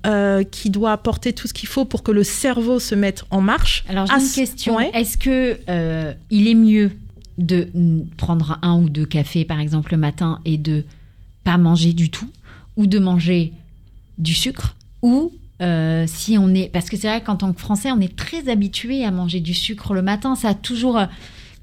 [0.06, 3.42] euh, qui doit apporter tout ce qu'il faut pour que le cerveau se mette en
[3.42, 3.84] marche.
[3.88, 4.80] Alors j'ai une question.
[4.80, 6.92] Est-ce que euh, il est mieux
[7.38, 7.70] de
[8.18, 10.86] prendre un ou deux cafés par exemple le matin et de
[11.44, 12.30] pas manger du tout,
[12.76, 13.54] ou de manger
[14.18, 17.92] du sucre, ou euh, si on est parce que c'est vrai qu'en tant que Français,
[17.92, 20.36] on est très habitué à manger du sucre le matin.
[20.36, 21.00] Ça a toujours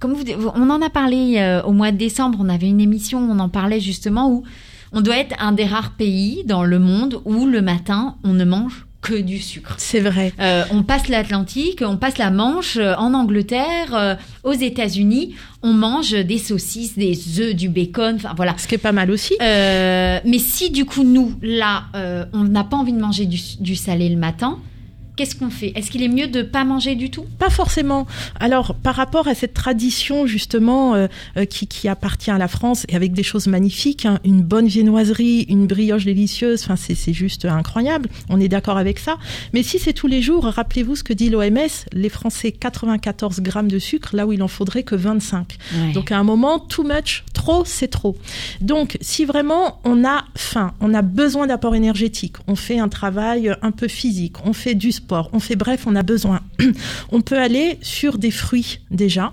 [0.03, 0.25] comme vous,
[0.57, 3.49] on en a parlé euh, au mois de décembre, on avait une émission, on en
[3.49, 4.43] parlait justement où
[4.91, 8.45] on doit être un des rares pays dans le monde où le matin on ne
[8.45, 9.77] mange que du sucre.
[9.79, 10.33] C'est vrai.
[10.41, 16.11] Euh, on passe l'Atlantique, on passe la Manche, euh, en Angleterre, aux États-Unis, on mange
[16.11, 18.57] des saucisses, des œufs, du bacon, enfin voilà.
[18.59, 19.35] Ce qui est pas mal aussi.
[19.41, 21.85] mais si du coup nous, là,
[22.33, 24.59] on n'a pas envie de manger du salé le matin,
[25.17, 25.73] qu'est-ce qu'on fait?
[25.75, 27.27] Est-ce qu'il est mieux de pas manger du tout?
[27.39, 28.07] Pas forcément.
[28.41, 32.87] Alors, par rapport à cette tradition justement euh, euh, qui, qui, appartient à la France
[32.89, 37.45] et avec des choses magnifiques, hein, une bonne viennoiserie, une brioche délicieuse, enfin c'est juste
[37.45, 38.09] incroyable.
[38.29, 39.19] On est d'accord avec ça.
[39.53, 41.59] Mais si c'est tous les jours, rappelez-vous ce que dit l'OMS
[41.93, 45.57] les Français 94 grammes de sucre là où il en faudrait que 25.
[45.95, 48.17] Donc à un moment, too much, trop, c'est trop.
[48.61, 53.55] Donc si vraiment on a faim, on a besoin d'apport énergétique, on fait un travail
[53.63, 54.93] un peu physique, on fait du
[55.33, 56.41] on fait bref, on a besoin.
[57.13, 59.33] on peut aller sur des fruits déjà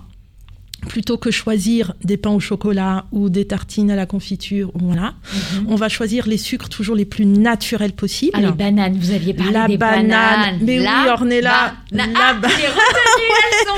[0.88, 5.66] plutôt que choisir des pains au chocolat ou des tartines à la confiture, voilà, mhm.
[5.68, 8.32] on va choisir les sucres toujours les plus naturels possibles.
[8.36, 10.58] Ah, les bananes, vous aviez parlé la des banane, bananes.
[10.62, 12.48] Mais oui, Ornella, la, ah, ba...
[12.48, 13.70] hein.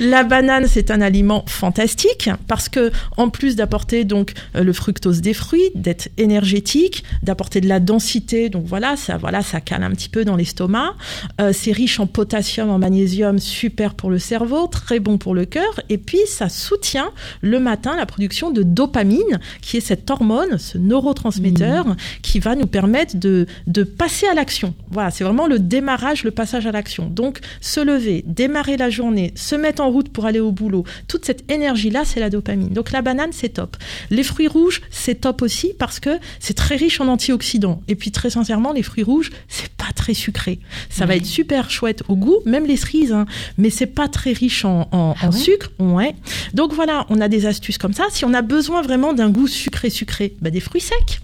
[0.00, 5.20] la banane, c'est un aliment fantastique parce que en plus d'apporter donc euh, le fructose
[5.20, 9.90] des fruits, d'être énergétique, d'apporter de la densité, donc voilà, ça, voilà, ça cale un
[9.90, 10.94] petit peu dans l'estomac.
[11.40, 15.44] Euh, c'est riche en potassium, en magnésium, super pour le cerveau, très bon pour le
[15.44, 20.10] cœur, et puis ça ça soutient le matin la production de dopamine, qui est cette
[20.10, 21.96] hormone, ce neurotransmetteur, mmh.
[22.22, 24.74] qui va nous permettre de, de passer à l'action.
[24.90, 27.06] Voilà, c'est vraiment le démarrage, le passage à l'action.
[27.06, 31.24] Donc, se lever, démarrer la journée, se mettre en route pour aller au boulot, toute
[31.24, 32.70] cette énergie-là, c'est la dopamine.
[32.70, 33.76] Donc, la banane, c'est top.
[34.10, 37.82] Les fruits rouges, c'est top aussi parce que c'est très riche en antioxydants.
[37.86, 40.58] Et puis, très sincèrement, les fruits rouges, c'est pas très sucré.
[40.90, 43.26] Ça va être super chouette au goût, même les cerises, hein,
[43.58, 45.70] mais c'est pas très riche en, en, ah sucre.
[45.78, 46.14] Ouais.
[46.54, 48.04] Donc voilà, on a des astuces comme ça.
[48.10, 51.20] Si on a besoin vraiment d'un goût sucré-sucré, bah des fruits secs.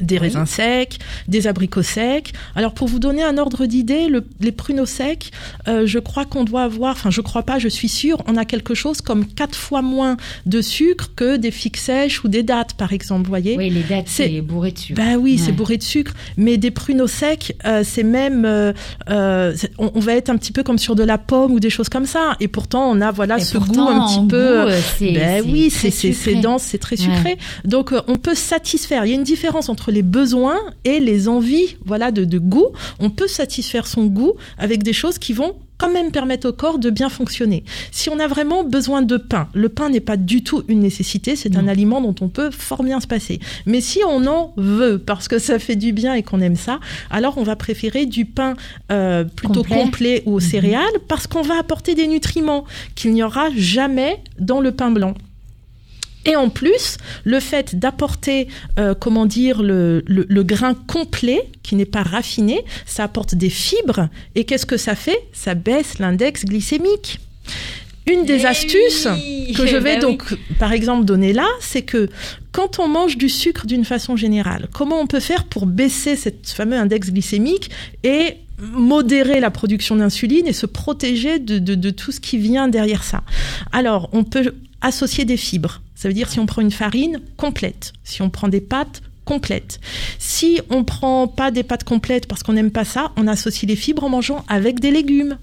[0.00, 2.32] Des raisins secs, des abricots secs.
[2.54, 5.30] Alors pour vous donner un ordre d'idée, le- les pruneaux secs,
[5.68, 8.44] euh, je crois qu'on doit avoir, enfin je crois pas, je suis sûre, on a
[8.44, 12.74] quelque chose comme quatre fois moins de sucre que des figues sèches ou des dattes
[12.74, 13.56] par exemple, voyez.
[13.56, 15.00] Oui, les dates, C'est- bourré de sucre.
[15.02, 18.72] Bah oui, c'est bourré de sucre, mais des pruneaux secs, euh, c'est même, euh,
[19.10, 21.70] euh, on, on va être un petit peu comme sur de la pomme ou des
[21.70, 22.36] choses comme ça.
[22.40, 24.36] Et pourtant, on a voilà Et ce pourtant, goût un petit peu.
[24.64, 27.02] goût, euh, c'est- Ben oui, c'est dense, c'est très Ouais.
[27.14, 27.38] sucré.
[27.64, 29.04] Donc euh, on peut satisfaire.
[29.04, 32.68] Il y a une différence entre les besoins et les envies, voilà, de, de goût.
[32.98, 36.78] On peut satisfaire son goût avec des choses qui vont quand même permettre au corps
[36.78, 37.64] de bien fonctionner.
[37.90, 41.36] Si on a vraiment besoin de pain, le pain n'est pas du tout une nécessité,
[41.36, 43.40] c'est un aliment dont on peut fort bien se passer.
[43.66, 46.80] Mais si on en veut, parce que ça fait du bien et qu'on aime ça,
[47.10, 48.54] alors on va préférer du pain
[48.90, 49.82] euh, plutôt Complet.
[49.82, 54.60] complet, ou aux céréales, parce qu'on va apporter des nutriments qu'il n'y aura jamais dans
[54.60, 55.14] le pain blanc.
[56.26, 61.76] Et en plus, le fait d'apporter, euh, comment dire, le, le- le grain complet, qui
[61.76, 64.08] n'est pas raffiné, ça apporte des fibres.
[64.34, 65.18] Et qu'est-ce que ça fait?
[65.32, 67.20] Ça baisse l'index glycémique.
[68.08, 69.52] Une des Eh astuces oui.
[69.56, 70.12] que je vais Bah oui.
[70.16, 72.08] donc, par exemple, donner là, c'est que
[72.52, 76.48] quand on mange du sucre d'une façon générale, comment on peut faire pour baisser cette
[76.48, 77.70] fameux index glycémique
[78.04, 78.34] et
[78.72, 83.02] modérer la production d'insuline et se protéger de, de- de tout ce qui vient derrière
[83.02, 83.22] ça?
[83.72, 85.82] Alors, on peut associer des fibres.
[85.96, 89.80] Ça veut dire si on prend une farine complète, si on prend des pâtes complètes.
[90.18, 93.76] Si on prend pas des pâtes complètes parce qu'on n'aime pas ça, on associe les
[93.76, 95.38] fibres en mangeant avec des légumes.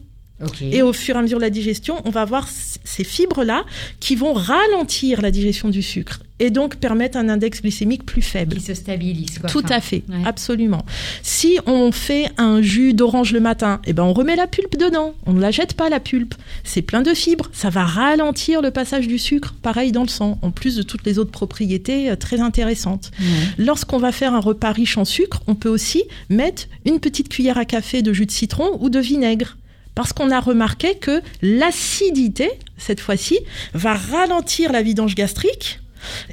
[0.61, 3.63] Et au fur et à mesure de la digestion, on va avoir ces fibres-là
[4.01, 8.55] qui vont ralentir la digestion du sucre et donc permettre un index glycémique plus faible.
[8.57, 9.39] Qui se stabilise.
[9.39, 9.49] Quoi.
[9.49, 10.23] Tout Enfin, à fait, ouais.
[10.25, 10.83] absolument.
[11.21, 15.13] Si on fait un jus d'orange le matin, eh ben on remet la pulpe dedans.
[15.25, 16.33] On ne la jette pas la pulpe.
[16.65, 17.49] C'est plein de fibres.
[17.53, 21.05] Ça va ralentir le passage du sucre, pareil dans le sang, en plus de toutes
[21.05, 23.11] les autres propriétés euh, très intéressantes.
[23.21, 23.25] Ouais.
[23.63, 27.57] Lorsqu'on va faire un repas riche en sucre, on peut aussi mettre une petite cuillère
[27.57, 29.55] à café de jus de citron ou de vinaigre.
[29.95, 33.39] Parce qu'on a remarqué que l'acidité, cette fois-ci,
[33.73, 35.82] va ralentir la vidange gastrique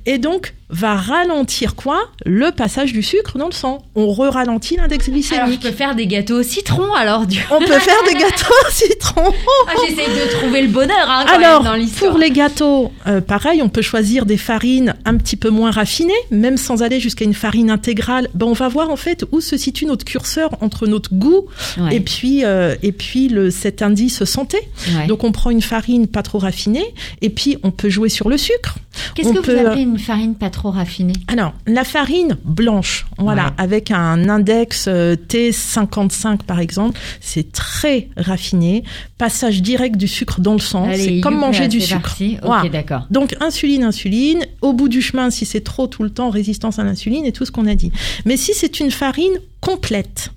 [0.06, 1.98] et donc va ralentir quoi?
[2.24, 3.82] Le passage du sucre dans le sang.
[3.96, 5.60] On re-ralentit l'index Alors, je glycémique.
[5.62, 9.32] peux faire des gâteaux au citron, alors, du On peut faire des gâteaux au citron.
[9.66, 12.10] Ah, J'essaie de trouver le bonheur, hein, quand Alors, même, dans l'histoire.
[12.12, 16.12] pour les gâteaux, euh, pareil, on peut choisir des farines un petit peu moins raffinées,
[16.30, 18.28] même sans aller jusqu'à une farine intégrale.
[18.34, 21.46] Ben, on va voir en fait où se situe notre curseur entre notre goût
[21.78, 24.58] Ouais, et puis euh, et puis le, cet indice santé.
[24.96, 25.06] ouais.
[25.08, 26.84] Donc on prend une farine pas trop raffinée
[27.22, 28.76] et puis on peut jouer sur le sucre.
[29.14, 33.06] Qu'est-ce on que peut- vous appelez une farine pas trop raffinée Alors la farine blanche,
[33.18, 33.50] voilà, Ouais.
[33.58, 38.84] avec un index euh, T55 par exemple, c'est très raffiné,
[39.18, 42.00] passage direct du sucre dans le sang, c'est comme manger du sucre.
[42.02, 42.36] parti.
[42.40, 42.68] Ok, Voilà.
[42.68, 43.06] d'accord.
[43.10, 44.44] Donc insuline, insuline.
[44.62, 47.44] Au bout du chemin, si c'est trop tout le temps, résistance à l'insuline et tout
[47.44, 47.92] ce qu'on a dit.
[48.24, 50.30] Mais si c'est une farine complète,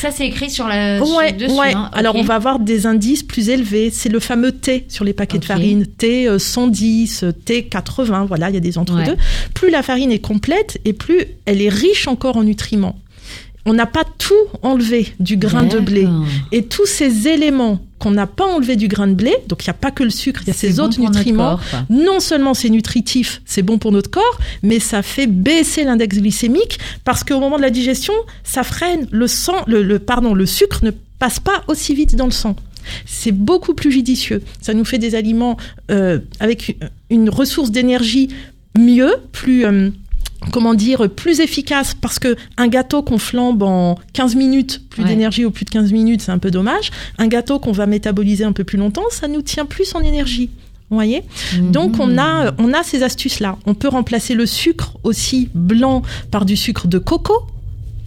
[0.00, 1.54] Ça, c'est écrit sur la ouais, dessus.
[1.54, 1.72] ouais.
[1.74, 3.90] hein, Alors on va avoir des indices plus élevés.
[3.90, 5.86] C'est le fameux T sur les paquets de farine.
[5.86, 8.26] T euh, 110, euh, T 80.
[8.26, 9.12] Voilà, il y a des entre-deux.
[9.12, 9.18] Ouais.
[9.54, 12.98] Plus la farine est complète et plus elle est riche encore en nutriments.
[13.68, 16.08] On n'a pas tout enlevé du grain de blé.
[16.52, 19.72] Et tous ces éléments qu'on n'a pas enlevé du grain de blé, donc il n'y
[19.72, 21.56] a pas que le sucre, il y a ces bon autres nutriments.
[21.56, 21.60] corps,
[21.90, 26.78] non seulement c'est nutritif, c'est bon pour notre corps, mais ça fait baisser l'index glycémique
[27.04, 28.14] parce qu'au moment de la digestion,
[28.44, 32.26] ça freine le sang, le, le- pardon, le sucre ne passe pas aussi vite dans
[32.26, 32.54] le sang.
[33.04, 34.42] C'est beaucoup plus judicieux.
[34.62, 35.56] Ça nous fait des aliments
[35.90, 36.78] euh, avec
[37.10, 38.28] une ressource d'énergie
[38.78, 39.90] mieux, plus euh,
[40.52, 45.08] comment dire, plus efficace parce que un gâteau qu'on flambe en 15 minutes, plus Ouais.
[45.08, 46.90] d'énergie au plus de 15 minutes, c'est un peu dommage.
[47.18, 50.50] Un gâteau qu'on va métaboliser un peu plus longtemps, ça nous tient plus en énergie.
[50.90, 51.22] Vous voyez?
[51.60, 53.58] Donc on a, on a ces astuces-là.
[53.66, 57.34] On peut remplacer le sucre aussi blanc par du sucre de coco,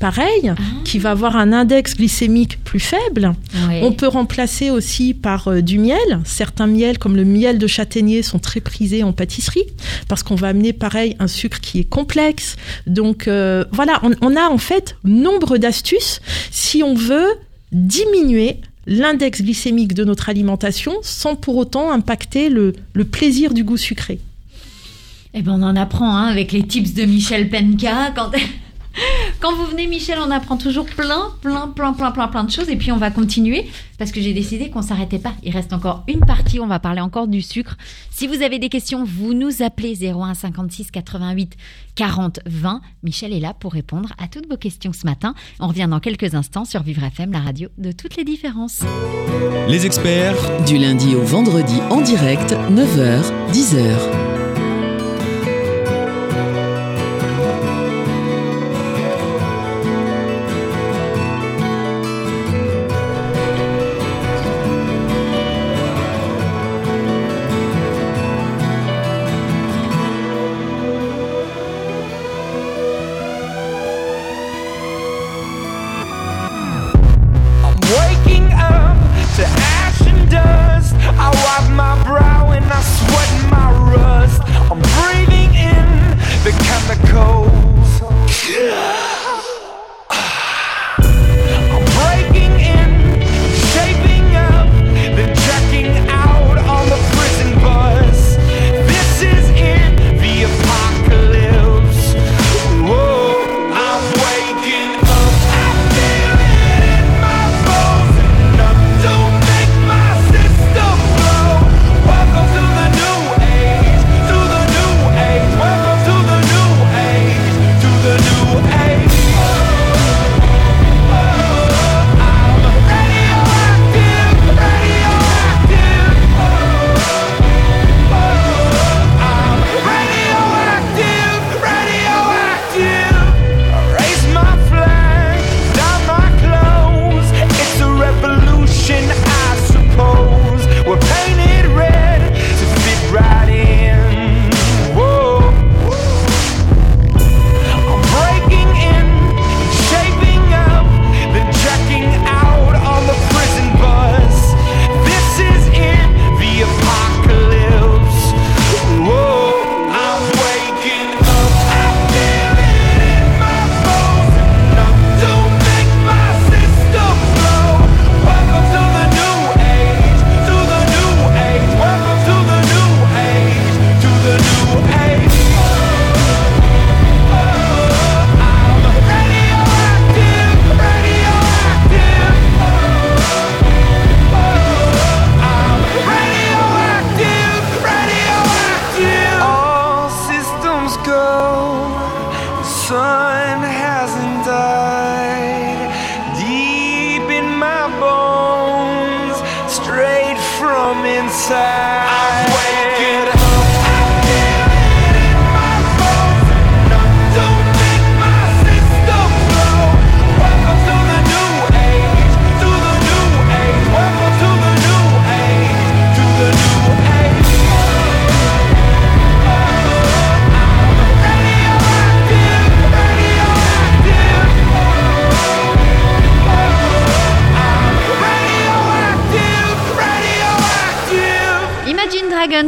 [0.02, 0.62] pareil, Ah.
[0.84, 3.34] qui va avoir un index glycémique plus faible.
[3.82, 6.20] On peut remplacer aussi par euh, du miel.
[6.26, 9.64] Certains miels, comme le miel de châtaignier, sont très prisés en pâtisserie
[10.10, 12.58] parce qu'on va amener pareil un sucre qui est complexe.
[12.88, 16.20] Donc euh, voilà, on, on a en fait nombre d'astuces
[16.52, 17.30] si on veut
[17.72, 23.78] diminuer l'index glycémique de notre alimentation sans pour autant impacter le, le plaisir du goût
[23.78, 24.20] sucré.
[25.34, 28.12] Eh ben, on en apprend hein, avec les tips de Michel Penka.
[28.16, 28.32] Quand...
[29.40, 32.70] Quand vous venez, Michel, on apprend toujours plein, plein, plein, plein, plein, plein de choses.
[32.70, 33.68] Et puis, on va continuer
[33.98, 35.34] parce que j'ai décidé qu'on s'arrêtait pas.
[35.44, 36.60] Il reste encore une partie.
[36.60, 37.78] On va parler encore du sucre.
[38.12, 41.56] Si vous avez des questions, vous nous appelez 01 56 88
[41.96, 42.82] 40 20.
[43.04, 45.34] Michel est là pour répondre à toutes vos questions ce matin.
[45.60, 48.82] On revient dans quelques instants sur Vivre FM, la radio de toutes les différences.
[49.68, 54.31] Les experts Du lundi au vendredi en direct, 9h, 10h.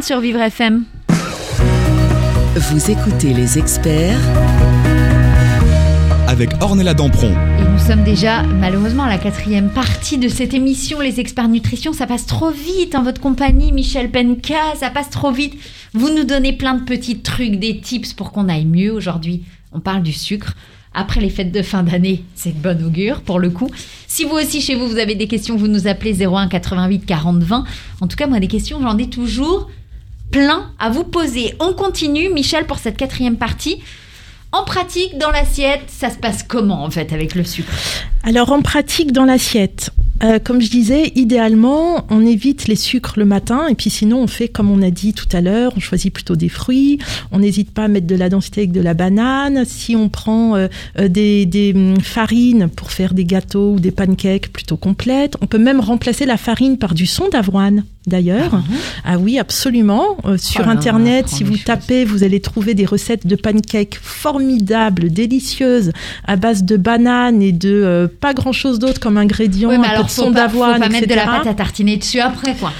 [0.04, 0.84] Sur Vivre FM.
[2.56, 4.20] Vous écoutez les experts
[6.28, 7.32] Avec Ornella Dampron.
[7.32, 11.93] Et nous sommes déjà malheureusement à la quatrième partie de cette émission, les experts nutrition.
[11.93, 15.54] Ça passe trop vite en votre compagnie, Michel Penka, ça passe trop vite.
[15.93, 18.91] Vous nous donnez plein de petits trucs, des tips pour qu'on aille mieux.
[18.91, 20.54] Aujourd'hui, on parle du sucre.
[20.93, 23.70] Après les fêtes de fin d'année, c'est de bon augure pour le coup.
[24.08, 27.41] Si vous aussi chez vous, vous avez des questions, vous nous appelez 01 88 40
[27.41, 27.64] 20.
[28.01, 29.70] En tout cas, moi, des questions, j'en ai toujours
[30.34, 31.54] plein à vous poser.
[31.60, 33.78] On continue, Michel, pour cette quatrième partie.
[34.52, 37.72] En pratique, dans l'assiette, ça se passe comment en fait avec le sucre?
[38.24, 39.92] Alors en pratique dans l'assiette,
[40.24, 44.28] euh, comme je disais, idéalement, on évite les sucres le matin et puis sinon on
[44.28, 47.00] fait comme on a dit tout à l'heure, on choisit plutôt des fruits,
[47.32, 49.66] on n'hésite pas à mettre de la densité avec de la banane.
[49.66, 50.68] Si on prend euh,
[51.00, 55.58] euh, des, hum, farines pour faire des gâteaux ou des pancakes plutôt complètes, on peut
[55.58, 58.62] même remplacer la farine par du son d'avoine d'ailleurs.
[59.06, 60.18] Ah, oui, absolument.
[60.26, 61.64] Euh, sur Oh internet, si vous choses.
[61.64, 65.91] tapez, vous allez trouver des recettes de pancakes formidables, délicieuses,
[66.26, 69.88] à base de bananes et de euh, pas grand chose d'autre comme ingrédient, Ouais, mais
[69.88, 72.20] un peu de son pas, faut d'avoine, pas mettre de la pâte à tartiner dessus
[72.20, 72.72] après quoi.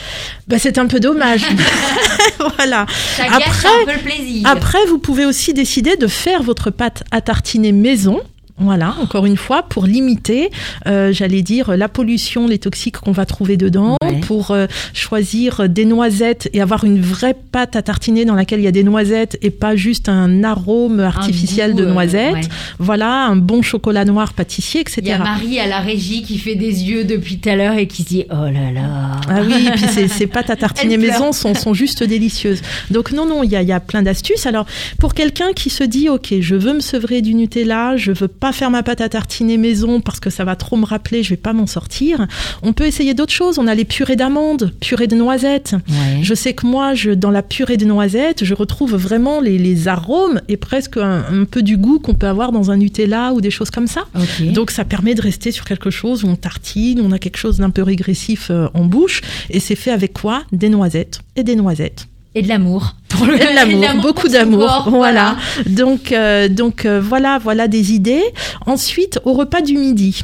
[0.48, 1.46] Bah, c'est un peu dommage.
[2.58, 2.86] voilà.
[3.18, 4.48] Ça Après- un peu le plaisir.
[4.48, 8.22] Après, vous pouvez aussi décider de faire votre pâte à tartiner maison.
[8.60, 10.50] Voilà, encore une fois, pour limiter,
[10.86, 14.20] euh, j'allais dire, la pollution, les toxiques qu'on va trouver dedans, Ouais.
[14.22, 18.64] pour euh, choisir des noisettes et avoir une vraie pâte à tartiner dans laquelle il
[18.64, 22.34] y a des noisettes et pas juste un arôme Un artificiel goût, de euh, noisettes.
[22.36, 22.42] ouais.
[22.80, 25.02] Voilà, un bon chocolat noir pâtissier, etc.
[25.04, 27.76] Il y a Marie à la régie qui fait des yeux depuis tout à l'heure
[27.78, 29.20] et qui se dit oh là là.
[29.30, 32.62] Ah oui, et puis ces, ces pâtes à tartiner maison sont, sont juste délicieuses.
[32.92, 34.46] Donc non, non, il y a, il y a plein d'astuces.
[34.46, 34.68] Alors
[35.00, 38.53] pour quelqu'un qui se dit, ok, je veux me sevrer du Nutella, je veux pas
[38.54, 41.38] faire ma pâte à tartiner maison parce que ça va trop me rappeler, je vais
[41.38, 42.28] pas m'en sortir.
[42.62, 43.60] On peut essayer d'autres choses.
[43.60, 45.76] On a les purées d'amandes, purées de noisettes.
[45.90, 46.24] Ouais.
[46.24, 49.88] Je sais que moi, je, dans la purée de noisettes, je retrouve vraiment les, les
[49.88, 53.42] arômes et presque un, un peu du goût qu'on peut avoir dans un Nutella ou
[53.42, 54.06] des choses comme ça.
[54.54, 57.38] Donc ça permet de rester sur quelque chose où on tartine, où on a quelque
[57.38, 59.22] chose d'un peu régressif euh, en bouche.
[59.50, 60.44] Et c'est fait avec quoi?
[60.52, 62.08] Des noisettes et des noisettes.
[62.36, 62.94] Et de l'amour.
[63.10, 64.86] Pour le- Et de l'amour, beaucoup d'amour.
[64.90, 65.36] Voilà.
[65.68, 68.24] Donc, euh, donc euh, voilà, voilà des idées.
[68.66, 70.24] Ensuite, au repas du midi.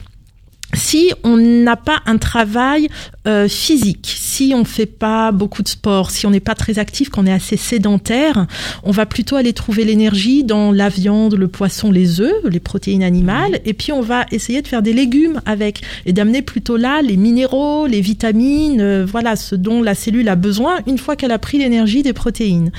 [0.74, 2.90] Si on n'a pas un travail
[3.28, 7.10] euh, physique, si on fait pas beaucoup de sport, si on n'est pas très actif,
[7.10, 8.46] qu'on est assez sédentaire,
[8.84, 13.04] on va plutôt aller trouver l'énergie dans la viande, le poisson, les œufs, les protéines
[13.04, 17.02] animales, et puis on va essayer de faire des légumes avec et d'amener plutôt là
[17.02, 21.32] les minéraux, les vitamines, euh, voilà ce dont la cellule a besoin une fois qu'elle
[21.32, 22.72] a pris l'énergie des protéines.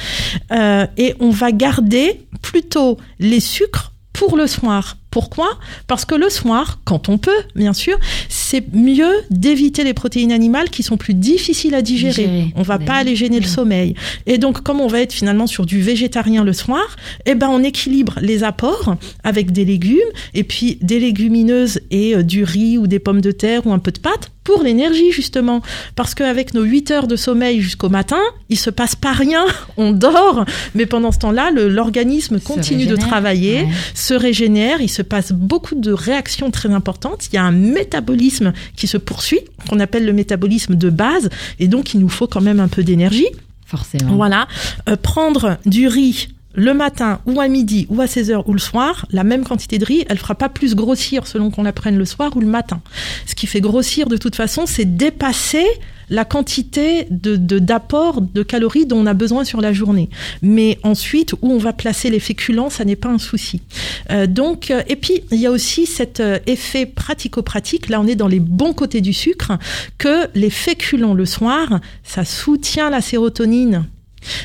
[0.52, 4.96] Euh, et on va garder plutôt les sucres pour le soir.
[5.10, 5.48] Pourquoi?
[5.86, 7.98] Parce que le soir, quand on peut, bien sûr,
[8.28, 12.22] c'est mieux d'éviter les protéines animales qui sont plus difficiles à digérer.
[12.22, 12.52] Digérer.
[12.56, 13.94] On va Ben pas aller gêner le sommeil.
[14.26, 16.96] Et donc, comme on va être finalement sur du végétarien le soir,
[17.26, 18.94] eh ben, on équilibre les apports
[19.24, 19.98] avec des légumes
[20.34, 23.78] et puis des légumineuses et euh, du riz ou des pommes de terre ou un
[23.78, 25.60] peu de pâte pour l'énergie justement.
[25.96, 29.44] Parce qu'avec nos 8 heures de sommeil jusqu'au matin, il se passe pas rien.
[29.76, 30.44] On dort,
[30.74, 33.68] mais pendant ce temps-là, l'organisme continue de travailler Ouais.
[33.94, 38.52] se régénère, il se passe beaucoup de réactions très importantes, il y a un métabolisme
[38.76, 41.28] qui se poursuit, qu'on appelle le métabolisme de base,
[41.58, 43.28] et donc il nous faut quand même un peu d'énergie.
[43.66, 44.16] Forcément.
[44.16, 44.48] Voilà,
[44.88, 48.58] Euh, prendre du riz le matin ou à midi ou à 16 heures ou le
[48.58, 51.96] soir, la même quantité de riz, elle fera pas plus grossir selon qu'on la prenne
[51.96, 52.80] le soir ou le matin.
[53.26, 55.66] Ce qui fait grossir de toute façon, c'est dépasser
[56.10, 60.10] la quantité de de- d'apport de, calories dont on a besoin sur la journée.
[60.42, 63.62] Mais ensuite, où on va placer les féculents, ça n'est pas un souci.
[64.10, 67.88] Euh, donc, euh, et puis il y a aussi cet euh, effet pratico-pratique.
[67.88, 69.52] Là, on est dans les bons côtés du sucre,
[69.98, 73.86] que les féculents le soir, ça soutient la sérotonine.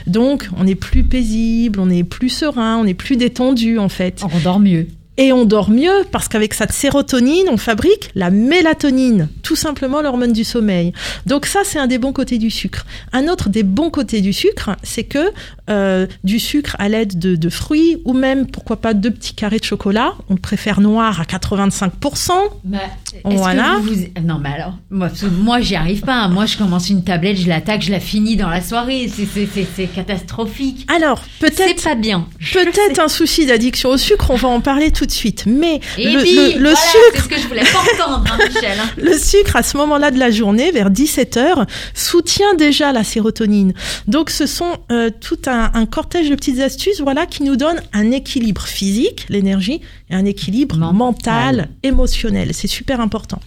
[0.07, 4.23] Donc, on est plus paisible, on est plus serein, on est plus détendu en fait.
[4.23, 4.87] On dort mieux.
[5.17, 10.33] Et on dort mieux parce qu'avec cette sérotonine, on fabrique la mélatonine, tout simplement l'hormone
[10.33, 10.91] du sommeil.
[11.25, 12.85] Donc ça, c'est un des bons côtés du sucre.
[13.13, 15.31] Un autre des bons côtés du sucre, c'est que
[15.69, 19.59] euh, du sucre à l'aide de, de fruits ou même, pourquoi pas, deux petits carrés
[19.59, 22.31] de chocolat, on préfère noir à 85%.
[22.63, 22.77] Bah,
[23.23, 23.75] Voilà.
[23.77, 25.09] que vous, vous- Non, mais alors, moi,
[25.41, 26.27] moi j'y arrive pas.
[26.27, 29.09] Moi, je commence une tablette, je l'attaque, je la finis dans la soirée.
[29.13, 30.85] C'est- C'est c'est- c'est catastrophique.
[30.95, 32.27] Alors, C'est peut-être pas bien.
[32.53, 35.45] Peut-être un souci d'addiction au sucre, on va en parler tout de suite.
[35.45, 38.25] Mais Et le, puis, le- le voilà, sucre c'est ce que je voulais pas entendre,
[38.31, 38.77] hein, Michel.
[38.97, 43.73] Le sucre, à ce moment-là de la journée, vers 17h, soutient déjà la sérotonine.
[44.07, 47.81] Donc, ce sont euh, tout un, un cortège de petites astuces voilà, qui nous donnent
[47.93, 50.95] un équilibre physique, l'énergie, et un équilibre Mental.
[50.95, 52.51] mental, émotionnel.
[52.53, 53.39] C'est super important.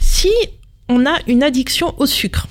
[0.00, 0.30] Si
[0.88, 2.46] on a une addiction au sucre,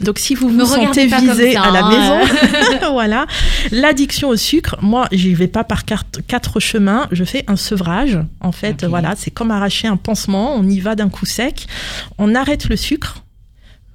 [0.00, 3.26] donc si vous vous sentez visé à la hein, maison, voilà,
[3.70, 8.18] l'addiction au sucre, moi j'y vais pas par quatre, quatre chemins, je fais un sevrage.
[8.40, 11.66] En fait, voilà, c'est comme arracher un pansement, on y va d'un coup sec,
[12.18, 13.24] on arrête le sucre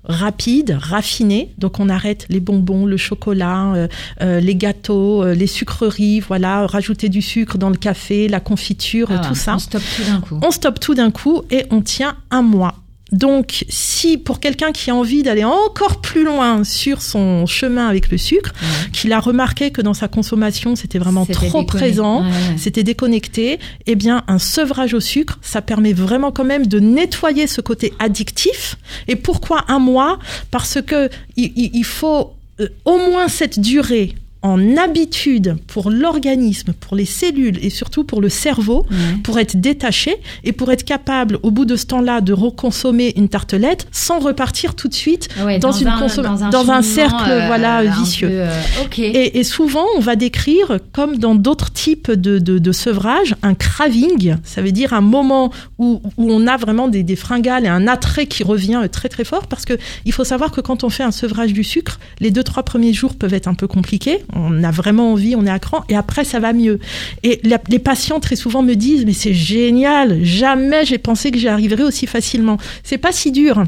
[0.03, 1.53] rapide, raffiné.
[1.57, 3.87] Donc on arrête les bonbons, le chocolat, euh,
[4.21, 9.09] euh, les gâteaux, euh, les sucreries, voilà, rajouter du sucre dans le café, la confiture,
[9.11, 9.55] Ah, tout ça.
[9.55, 10.39] On stoppe tout d'un coup.
[10.41, 12.75] On stoppe tout d'un coup et on tient un mois.
[13.11, 18.11] Donc, si pour quelqu'un qui a envie d'aller encore plus loin sur son chemin avec
[18.11, 18.91] le sucre, Ouais.
[18.91, 22.57] qu'il a remarqué que dans sa consommation c'était vraiment trop présent, Ouais, ouais.
[22.57, 27.47] c'était déconnecté, eh bien un sevrage au sucre, ça permet vraiment quand même de nettoyer
[27.47, 28.75] ce côté addictif.
[29.07, 30.19] Et pourquoi un mois?
[30.51, 36.73] Parce que il, il- il faut euh, au moins cette durée en habitude pour l'organisme,
[36.73, 38.95] pour les cellules et surtout pour le cerveau, Ouais.
[39.23, 43.27] pour être détaché et pour être capable au bout de ce temps-là de reconsommer une
[43.29, 46.81] tartelette sans repartir tout de suite Ouais, dans une un, dans un, dans un cheminement,
[46.83, 48.29] cercle, euh, voilà, vicieux.
[48.29, 48.61] peu, euh.
[48.97, 53.53] Et, et souvent, on va décrire, comme dans d'autres types de, de, de sevrage, un
[53.55, 54.35] craving.
[54.43, 57.87] Ça veut dire un moment où, où on a vraiment des, des fringales et un
[57.87, 59.47] attrait qui revient très très fort.
[59.47, 59.73] Parce que
[60.05, 62.93] il faut savoir que quand on fait un sevrage du sucre, les deux trois premiers
[62.93, 64.19] jours peuvent être un peu compliqués.
[64.33, 66.79] On a vraiment envie, on est à cran, et après ça va mieux.
[67.23, 71.47] Et les patients très souvent me disent mais c'est génial, jamais j'ai pensé que j'y
[71.47, 72.57] arriverais aussi facilement.
[72.83, 73.63] C'est pas si dur.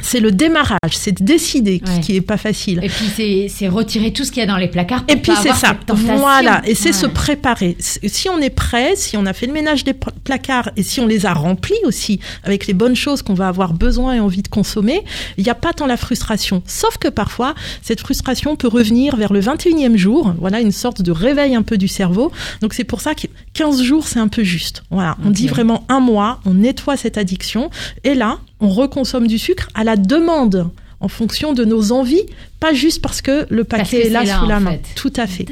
[0.00, 2.00] C'est le démarrage, c'est de décider qui, Ouais.
[2.00, 2.80] qui est pas facile.
[2.82, 5.04] Et puis c'est retirer tout ce qu'il y a dans les placards.
[5.04, 7.76] Pour Et puis c'est ça, voilà, et c'est se préparer.
[7.80, 11.00] Si on est prêt, si on a fait le ménage des pla- placards et si
[11.00, 14.42] on les a remplis aussi avec les bonnes choses qu'on va avoir besoin et envie
[14.42, 15.02] de consommer,
[15.36, 16.62] il n'y a pas tant la frustration.
[16.66, 21.12] Sauf que parfois, cette frustration peut revenir vers le 21e jour, voilà, une sorte de
[21.12, 22.32] réveil un peu du cerveau.
[22.60, 24.82] Donc c'est pour ça que 15 jours, c'est un peu juste.
[24.90, 27.70] Voilà, on dit vraiment un mois, on nettoie cette addiction
[28.04, 32.22] et là, on reconsomme du sucre à la demande en fonction de nos envies,
[32.58, 34.72] pas juste parce que le paquet que est là sous la main.
[34.72, 34.82] fait.
[34.96, 35.46] Tout à fait.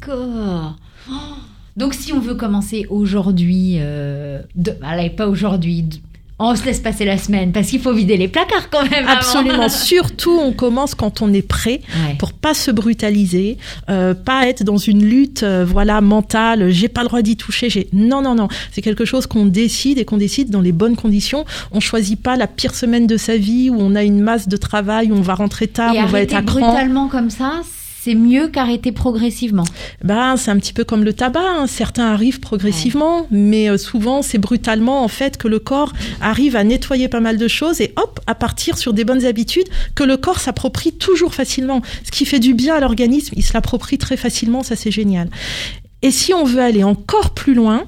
[0.00, 0.76] D'accord.
[1.10, 1.12] Oh.
[1.76, 5.86] Donc si on veut commencer aujourd'hui, euh, de- allez pas aujourd'hui,
[6.50, 9.04] on se laisse passer la semaine parce qu'il faut vider les placards quand même.
[9.06, 9.16] avant.
[9.18, 9.68] Absolument.
[9.92, 12.16] Surtout, on commence quand on est prêt Ouais.
[12.18, 16.70] pour pas se brutaliser, euh, pas être dans une lutte, euh, voilà, mentale.
[16.70, 17.70] J'ai pas le droit d'y toucher.
[17.70, 18.48] J'ai non, non, non.
[18.72, 21.44] C'est quelque chose qu'on décide et qu'on décide dans les bonnes conditions.
[21.72, 24.56] On choisit pas la pire semaine de sa vie où on a une masse de
[24.56, 26.60] travail, où on va rentrer tard, Et on va être à cran.
[26.60, 27.60] brutalement comme ça,
[28.04, 29.64] c'est mieux qu'arrêter progressivement.
[30.02, 31.40] Ben, c'est un petit peu comme le tabac.
[31.40, 31.66] hein.
[31.68, 36.64] Certains arrivent progressivement, mais euh, souvent c'est brutalement en fait que le corps arrive à
[36.64, 40.16] nettoyer pas mal de choses et hop, à partir sur des bonnes habitudes que le
[40.16, 41.80] corps s'approprie toujours facilement.
[42.04, 44.64] Ce qui fait du bien à l'organisme, il se l'approprie très facilement.
[44.64, 45.28] Ça c'est génial.
[46.02, 47.84] Et si on veut aller encore plus loin,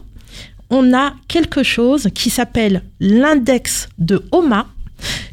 [0.70, 4.68] on a quelque chose qui s'appelle l'index de HOMA.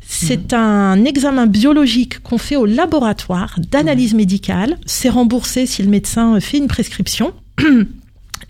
[0.08, 4.78] C'est un examen biologique qu'on fait au laboratoire d'analyse médicale.
[4.86, 7.34] C'est remboursé si le médecin fait une prescription.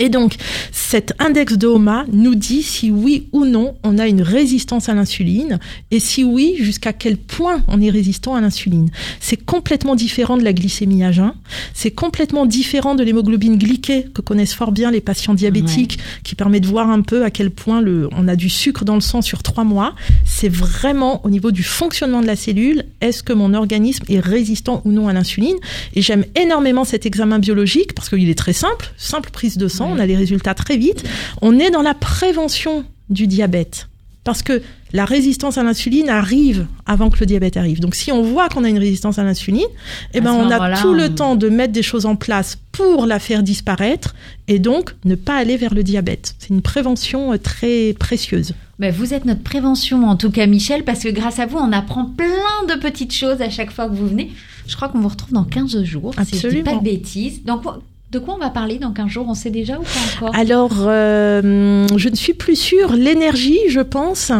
[0.01, 0.37] Et donc,
[0.71, 4.95] cet index de HOMA nous dit si oui ou non on a une résistance à
[4.95, 5.59] l'insuline
[5.91, 8.89] et si oui, jusqu'à quel point on est résistant à l'insuline.
[9.19, 11.33] C'est complètement différent de la glycémie à jeun,
[11.75, 16.61] c'est complètement différent de l'hémoglobine glyquée que connaissent fort bien les patients diabétiques qui permet
[16.61, 19.21] de voir un peu à quel point le, on a du sucre dans le sang
[19.21, 19.93] sur trois mois.
[20.25, 24.81] C'est vraiment au niveau du fonctionnement de la cellule, est-ce que mon organisme est résistant
[24.83, 25.57] ou non à l'insuline
[25.93, 29.90] Et j'aime énormément cet examen biologique parce qu'il est très simple, simple prise de sang,
[29.90, 29.90] Ouais.
[29.91, 31.03] On a les résultats très vite.
[31.41, 33.87] On est dans la prévention du diabète.
[34.23, 34.61] Parce que
[34.93, 37.79] la résistance à l'insuline arrive avant que le diabète arrive.
[37.79, 39.65] Donc si on voit qu'on a une résistance à l'insuline,
[40.13, 43.17] eh ben on a tout le temps de mettre des choses en place pour la
[43.17, 44.13] faire disparaître
[44.47, 46.35] et donc ne pas aller vers le diabète.
[46.39, 48.53] C'est une prévention euh, très précieuse.
[48.79, 51.71] Ben, vous êtes notre prévention, en tout cas, Michel, parce que grâce à vous, on
[51.71, 54.31] apprend plein de petites choses à chaque fois que vous venez.
[54.67, 56.77] Je crois qu'on vous retrouve dans 15 jours, si je dis pas Absolument.
[56.77, 57.43] de bêtises.
[57.43, 57.63] Donc,
[58.11, 59.25] De quoi on va parler dans 15 jours?
[59.29, 60.35] On sait déjà ou pas encore?
[60.35, 62.91] Alors, euh, je ne suis plus sûre.
[62.91, 64.33] L'énergie, je pense,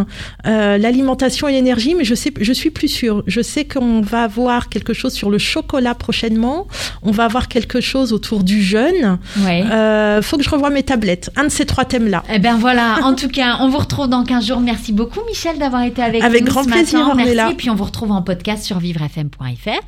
[0.46, 3.24] euh, l'alimentation et l'énergie, mais je sais, je suis plus sûre.
[3.28, 6.68] Je sais qu'on va avoir quelque chose sur le chocolat prochainement.
[7.02, 9.20] On va avoir quelque chose autour du jeûne.
[9.40, 9.64] Ouais.
[9.72, 11.32] Euh, faut que je revoie mes tablettes.
[11.38, 12.24] Un de ces trois thèmes-là.
[12.30, 14.60] Eh ben voilà, en tout cas, on vous retrouve dans 15 jours.
[14.60, 17.16] Merci beaucoup Michel d'avoir été avec, Avec nous grand ce plaisir, matin.
[17.16, 17.54] Merci.
[17.54, 19.80] Et puis on vous retrouve en podcast sur vivrefm.fr.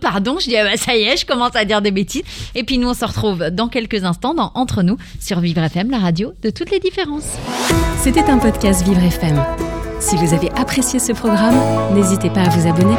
[0.00, 2.22] pardon, je dis ah bah, ça y est, je commence à dire des bêtises.
[2.54, 5.90] Et puis nous on se retrouve dans quelques instants dans Entre nous sur Vivre FM,
[5.90, 7.36] la radio de toutes les différences.
[7.98, 9.42] C'était un podcast Vivre FM.
[10.00, 11.58] Si vous avez apprécié ce programme,
[11.94, 12.96] n'hésitez pas à vous abonner.